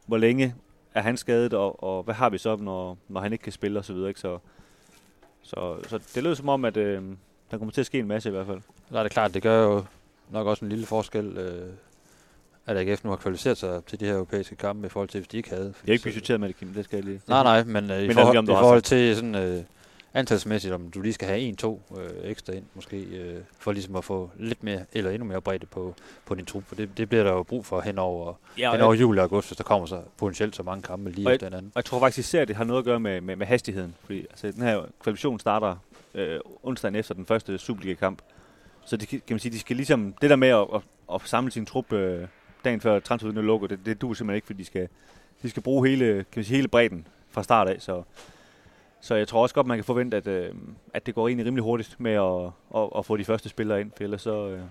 Hvor 0.06 0.18
længe 0.18 0.56
er 0.94 1.02
han 1.02 1.18
skadet, 1.18 1.54
og, 1.54 1.84
og 1.84 2.04
hvad 2.04 2.16
har 2.16 2.30
vi 2.30 2.38
så, 2.38 2.56
når, 2.56 2.98
når 3.08 3.22
han 3.22 3.34
ikke 3.34 3.44
kan 3.44 3.54
spille 3.54 3.80
og 3.80 3.86
så 3.86 3.94
videre, 3.94 4.10
ikke? 4.10 4.20
Så, 4.20 4.38
så, 5.42 5.78
så 5.88 6.00
det 6.16 6.24
lød 6.24 6.36
som 6.36 6.50
om, 6.50 6.66
at 6.66 6.78
øh, 6.78 7.04
der 7.52 7.58
kommer 7.58 7.72
til 7.72 7.82
at 7.82 7.86
ske 7.86 8.00
en 8.00 8.08
masse 8.08 8.30
i 8.30 8.32
hvert 8.32 8.46
fald. 8.46 8.62
Det 8.90 8.98
er 8.98 9.04
det 9.04 9.12
klart, 9.12 9.34
det 9.34 9.42
gør 9.42 9.64
jo 9.64 9.84
nok 10.30 10.48
også 10.48 10.66
en 10.66 10.70
lille 10.70 10.86
forskel, 10.86 11.38
øh, 11.38 11.70
at 12.68 12.78
AGF 12.78 13.04
nu 13.04 13.10
har 13.10 13.18
kvalificeret 13.18 13.58
sig 13.58 13.86
til 13.86 14.00
de 14.00 14.06
her 14.06 14.14
europæiske 14.14 14.56
kampe 14.56 14.86
i 14.86 14.90
forhold 14.90 15.10
til, 15.10 15.20
hvis 15.20 15.28
de 15.28 15.38
ikke 15.38 15.50
havde. 15.50 15.64
Jeg 15.64 15.74
har 15.86 15.94
ikke 15.94 16.04
budgetteret 16.04 16.40
med 16.40 16.48
det, 16.48 16.58
Kim, 16.58 16.74
det 16.74 16.86
skal 16.86 16.98
jeg 16.98 17.06
lige. 17.06 17.22
Nej, 17.28 17.44
nej, 17.44 17.64
men, 17.64 17.92
øh, 17.92 18.04
i, 18.04 18.14
forhold, 18.14 18.44
i 18.44 18.48
forhold 18.48 18.82
til 18.82 19.16
sådan, 19.16 19.36
øh, 19.36 19.64
antalsmæssigt, 20.14 20.74
om 20.74 20.92
du 20.92 21.02
lige 21.02 21.14
skal 21.14 21.28
have 21.28 21.40
en-to 21.40 21.82
øh, 21.98 22.10
ekstra 22.24 22.54
ind, 22.54 22.64
måske, 22.74 22.98
øh, 22.98 23.36
for 23.60 23.72
ligesom 23.72 23.96
at 23.96 24.04
få 24.04 24.32
lidt 24.40 24.64
mere, 24.64 24.86
eller 24.94 25.12
endnu 25.12 25.28
mere 25.28 25.42
bredde 25.42 25.66
på, 25.66 25.96
på 26.26 26.36
din 26.36 26.46
trup. 26.46 26.64
For 26.68 26.76
det, 26.76 26.98
det 26.98 27.10
bliver 27.10 27.24
der 27.24 27.32
jo 27.32 27.44
brug 27.44 27.66
for 27.66 27.82
hen 27.82 28.00
over, 28.00 28.34
ja, 28.58 28.72
hen 28.72 28.82
over 28.82 28.94
juli 28.94 29.20
og 29.20 29.24
august, 29.24 29.50
hvis 29.50 29.58
der 29.58 29.64
kommer 29.64 29.88
så 29.88 30.02
potentielt 30.18 30.56
så 30.56 30.64
mange 30.64 30.82
kampe 30.82 31.12
lige 31.12 31.34
efter 31.34 31.50
den 31.50 31.58
anden. 31.58 31.72
Og 31.76 31.80
jeg 31.80 31.86
tror 31.86 32.00
faktisk 32.00 32.28
især, 32.28 32.46
det 32.46 32.56
har 32.56 32.64
noget 32.64 32.80
at 32.80 32.86
gøre 32.86 33.00
med, 33.00 33.22
med, 33.22 33.36
med 33.36 33.48
hastigheden. 33.48 33.96
Fordi 34.06 34.20
altså, 34.20 34.52
den 34.52 34.62
her 34.62 34.86
kvalifikation 35.04 35.40
starter 35.40 35.76
øh, 36.14 36.40
onsdagen 36.64 36.96
efter 36.96 37.14
den 37.14 37.26
første 37.26 37.58
Superliga-kamp. 37.58 38.22
Så 38.86 38.98
det, 38.98 39.10
kan 39.10 39.22
man 39.30 39.40
sige, 39.40 39.52
de 39.52 39.60
skal 39.60 39.76
ligesom, 39.76 40.14
det 40.22 40.30
der 40.30 40.36
med 40.36 40.48
at, 40.48 40.68
at, 40.76 40.82
at 41.14 41.22
samle 41.26 41.52
sin 41.52 41.66
trup 41.66 41.94
øh, 41.94 42.28
dagen 42.64 42.82
før 42.82 43.00
transfervinduet 43.00 43.46
lukker, 43.46 43.68
det, 43.68 43.80
det 43.86 44.02
duer 44.02 44.14
simpelthen 44.14 44.36
ikke, 44.36 44.46
fordi 44.46 44.60
de 44.60 44.66
skal, 44.66 44.88
de 45.42 45.50
skal 45.50 45.64
bruge 45.64 45.88
hele, 45.88 46.06
kan 46.06 46.26
man 46.36 46.46
sige, 46.46 46.56
hele 46.56 46.68
bredden 46.68 47.08
fra 47.30 47.44
start 47.44 47.70
af. 47.70 47.82
Så 47.82 48.04
så 49.02 49.16
jeg 49.16 49.28
tror 49.28 49.42
også 49.42 49.56
godt, 49.56 49.68
man 49.68 49.78
kan 49.78 49.86
forvente, 49.86 50.18
at, 50.18 50.28
øh, 50.28 50.54
at 50.94 51.06
det 51.06 51.16
går 51.16 51.28
egentlig 51.28 51.46
rimelig 51.46 51.64
hurtigt 51.64 52.00
med 52.00 52.12
at, 52.12 52.52
at, 52.82 52.90
at 52.98 53.06
få 53.06 53.18
de 53.18 53.26
første 53.26 53.50
spillere 53.50 53.82
ind, 53.82 53.92
for 53.98 54.04
ellers 54.04 54.22
så, 54.22 54.48
øh, 54.48 54.62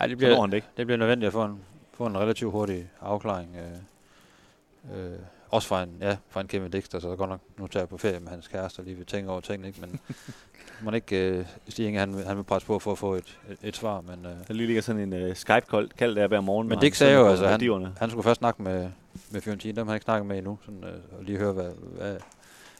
Ej, 0.00 0.06
det 0.06 0.18
bliver, 0.18 0.34
så 0.34 0.40
han 0.40 0.50
det 0.50 0.56
ikke. 0.56 0.68
Det 0.76 0.86
bliver 0.86 0.98
nødvendigt 0.98 1.26
at 1.26 1.32
få 1.32 1.44
en, 1.44 1.60
få 1.94 2.06
en 2.06 2.18
relativt 2.18 2.52
hurtig 2.52 2.90
afklaring. 3.00 3.56
Øh, 3.56 5.12
øh, 5.12 5.18
også 5.56 5.68
fra 5.68 5.82
en, 5.82 5.96
ja, 6.00 6.16
fra 6.28 6.40
en 6.40 6.48
Kevin 6.48 6.70
Dix, 6.70 6.84
så 6.84 7.14
godt 7.18 7.30
nok 7.30 7.40
nu 7.58 7.66
tager 7.66 7.86
på 7.86 7.98
ferie 7.98 8.20
med 8.20 8.28
hans 8.28 8.48
kæreste 8.48 8.80
og 8.80 8.84
lige 8.84 8.96
vil 8.96 9.06
tænke 9.06 9.30
over 9.30 9.40
tingene, 9.40 9.68
ikke? 9.68 9.80
men 9.80 10.00
man 10.84 10.94
ikke 10.94 11.28
øh, 11.28 11.46
Stig 11.68 12.00
han, 12.00 12.14
han 12.14 12.36
vil 12.36 12.44
presse 12.44 12.66
på 12.66 12.78
for 12.78 12.92
at 12.92 12.98
få 12.98 13.14
et, 13.14 13.38
et, 13.50 13.58
et 13.62 13.76
svar. 13.76 14.00
Men, 14.00 14.26
øh, 14.26 14.36
der 14.48 14.54
lige 14.54 14.66
ligger 14.66 14.82
sådan 14.82 15.02
en 15.02 15.12
øh, 15.12 15.36
Skype-kald 15.36 15.88
kald 15.98 16.16
der 16.16 16.26
hver 16.26 16.40
morgen. 16.40 16.68
Men 16.68 16.78
Dix 16.78 16.96
sagde 16.96 17.14
jo, 17.14 17.28
altså, 17.28 17.48
han, 17.48 17.86
han 17.98 18.10
skulle 18.10 18.24
først 18.24 18.38
snakke 18.38 18.62
med, 18.62 18.90
med 19.30 19.40
Fiorentina, 19.40 19.80
dem 19.80 19.86
har 19.86 19.92
han 19.92 19.96
ikke 19.96 20.04
snakket 20.04 20.26
med 20.26 20.38
endnu, 20.38 20.58
sådan, 20.64 20.84
øh, 20.84 21.18
og 21.18 21.24
lige 21.24 21.38
høre, 21.38 21.52
hvad, 21.52 21.70
hvad, 21.96 22.10
hvad 22.10 22.16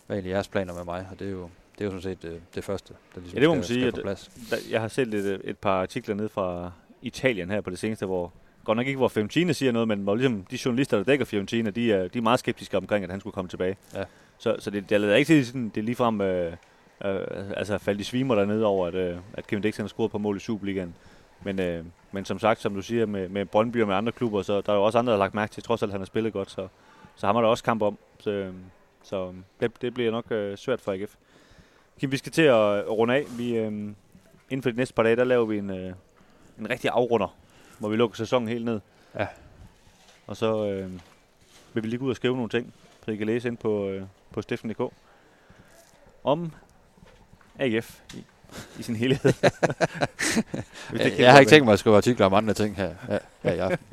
er 0.09 0.14
egentlig 0.14 0.30
jeres 0.30 0.49
planer 0.49 0.75
med 0.75 0.85
mig? 0.85 1.09
Og 1.11 1.18
det 1.18 1.26
er 1.26 1.30
jo, 1.30 1.49
det 1.78 1.80
er 1.80 1.85
jo 1.85 1.90
sådan 1.90 2.02
set 2.02 2.23
det, 2.23 2.40
det 2.54 2.64
første, 2.64 2.95
der 3.14 3.21
ligesom 3.21 3.37
ja, 3.37 3.40
det 3.40 3.49
må 3.49 3.54
man 3.54 3.64
skal, 3.64 3.75
sige, 3.75 3.90
skal 3.90 4.02
plads. 4.02 4.30
Der, 4.50 4.56
jeg 4.71 4.80
har 4.80 4.88
set 4.88 5.14
et, 5.14 5.40
et 5.45 5.59
par 5.59 5.83
artikler 5.83 6.14
ned 6.14 6.28
fra 6.28 6.73
Italien 7.02 7.50
her 7.50 7.61
på 7.61 7.71
det 7.71 7.78
seneste, 7.78 8.06
hvor 8.06 8.33
godt 8.66 8.76
nok 8.76 8.87
ikke, 8.87 8.99
hvor 8.99 9.08
Fiorentina 9.08 9.52
siger 9.52 9.73
noget, 9.73 9.88
men 9.88 9.99
hvor 9.99 10.14
ligesom 10.14 10.46
de 10.50 10.58
journalister, 10.64 10.96
der 10.96 11.04
dækker 11.04 11.25
Fiorentina, 11.25 11.70
de 11.70 11.92
er, 11.92 12.08
de 12.08 12.18
er 12.18 12.23
meget 12.23 12.38
skeptiske 12.38 12.76
omkring, 12.76 13.04
at 13.04 13.11
han 13.11 13.20
skulle 13.20 13.35
komme 13.35 13.49
tilbage. 13.49 13.76
Ja. 13.94 14.04
Så, 14.38 14.56
så 14.58 14.70
det, 14.70 14.90
det 14.90 15.00
lader 15.00 15.14
ikke 15.16 15.28
til, 15.28 15.46
sådan, 15.46 15.68
det 15.75 15.80
er 15.80 15.85
ligefrem 15.85 16.20
øh, 16.20 16.52
øh, 17.04 17.20
altså 17.56 17.78
faldt 17.78 18.00
i 18.00 18.04
svimer 18.04 18.35
dernede 18.35 18.64
over, 18.64 18.87
at, 18.87 18.94
øh, 18.94 19.16
at 19.35 19.46
Kevin 19.46 19.62
Dix 19.62 19.76
har 19.76 19.87
scoret 19.87 20.11
på 20.11 20.18
mål 20.18 20.37
i 20.37 20.40
Superligaen. 20.40 20.94
Men, 21.44 21.61
øh, 21.61 21.85
men 22.12 22.25
som 22.25 22.38
sagt, 22.38 22.61
som 22.61 22.75
du 22.75 22.82
siger, 22.82 23.06
med, 23.06 23.28
med 23.28 23.44
Brøndby 23.44 23.82
og 23.82 23.88
med 23.88 23.94
andre 23.94 24.12
klubber, 24.12 24.42
så 24.42 24.61
der 24.61 24.73
er 24.73 24.76
jo 24.76 24.82
også 24.82 24.99
andre, 24.99 25.12
der 25.12 25.18
har 25.18 25.25
lagt 25.25 25.35
mærke 25.35 25.52
til, 25.52 25.62
trods 25.62 25.82
alt 25.82 25.92
han 25.92 26.00
har 26.00 26.06
spillet 26.06 26.32
godt, 26.32 26.50
så, 26.50 26.68
så 27.16 27.26
har 27.26 27.32
man 27.32 27.42
der 27.42 27.49
også 27.49 27.64
kamp 27.64 27.82
om. 27.82 27.99
Så, 28.20 28.30
øh, 28.30 28.52
så 29.02 29.32
det, 29.61 29.82
det 29.82 29.94
bliver 29.94 30.11
nok 30.11 30.32
øh, 30.32 30.56
svært 30.56 30.80
for 30.80 30.92
AGF. 30.92 31.14
Kim, 32.00 32.12
vi 32.12 32.16
skal 32.16 32.32
til 32.32 32.42
at 32.42 32.88
runde 32.88 33.14
af. 33.14 33.25
Vi, 33.38 33.56
øh, 33.56 33.66
inden 34.50 34.62
for 34.62 34.70
de 34.70 34.76
næste 34.76 34.94
par 34.94 35.02
dage, 35.02 35.16
der 35.16 35.25
laver 35.25 35.44
vi 35.44 35.58
en, 35.58 35.70
øh, 35.70 35.92
en 36.58 36.70
rigtig 36.70 36.90
afrunder, 36.92 37.37
hvor 37.78 37.88
vi 37.88 37.97
lukker 37.97 38.16
sæsonen 38.16 38.49
helt 38.49 38.64
ned. 38.64 38.80
Ja. 39.18 39.26
Og 40.26 40.37
så 40.37 40.66
øh, 40.66 40.90
vil 41.75 41.83
vi 41.83 41.88
lige 41.88 41.99
gå 41.99 42.04
ud 42.04 42.11
og 42.11 42.16
skrive 42.16 42.35
nogle 42.37 42.49
ting, 42.49 42.75
så 43.04 43.11
I 43.11 43.16
kan 43.16 43.26
læse 43.26 43.49
ind 43.49 43.56
på, 43.56 43.88
øh, 43.88 44.02
på 44.33 44.42
stiften.dk 44.42 44.92
om 46.25 46.52
AGF 47.59 48.00
i, 48.14 48.25
i 48.78 48.83
sin 48.83 48.97
helhed. 48.97 49.33
jeg, 50.92 51.12
jeg 51.18 51.33
har 51.33 51.40
ikke 51.40 51.50
tænkt 51.50 51.64
mig 51.64 51.73
at 51.73 51.78
skrive 51.78 51.97
artikler 51.97 52.26
om 52.26 52.35
andre 52.35 52.54
ting 52.54 52.76
her, 52.76 52.95
her, 53.09 53.18
her 53.42 53.52
i 53.52 53.59
aften. 53.59 53.87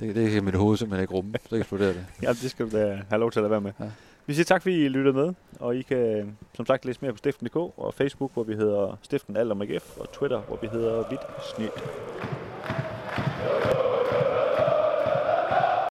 det, 0.00 0.14
det 0.14 0.32
kan 0.32 0.44
mit 0.44 0.54
hoved 0.54 0.76
simpelthen 0.76 1.02
ikke 1.02 1.14
rumme. 1.14 1.34
Så 1.48 1.56
eksploderer 1.56 1.92
det. 1.92 2.06
Ja, 2.22 2.28
det 2.28 2.50
skal 2.50 2.70
du 2.70 2.76
da 2.76 3.02
have 3.08 3.20
lov 3.20 3.30
til 3.30 3.40
at 3.40 3.50
være 3.50 3.60
med. 3.60 3.72
Ja. 3.80 3.90
Vi 4.26 4.34
siger 4.34 4.44
tak, 4.44 4.62
fordi 4.62 4.84
I 4.84 4.88
lyttede 4.88 5.16
med, 5.16 5.34
og 5.60 5.76
I 5.76 5.82
kan 5.82 6.36
som 6.54 6.66
sagt 6.66 6.84
læse 6.84 6.98
mere 7.02 7.12
på 7.12 7.18
stiften.dk 7.18 7.56
og 7.56 7.94
Facebook, 7.96 8.34
hvor 8.34 8.42
vi 8.42 8.54
hedder 8.54 8.98
Stiften 9.02 9.36
Alt 9.36 9.52
om 9.52 9.62
AGF, 9.62 9.96
og 9.96 10.12
Twitter, 10.12 10.40
hvor 10.40 10.58
vi 10.62 10.66
hedder 10.66 11.08
Vidt 11.10 11.20
Snit. 11.54 11.72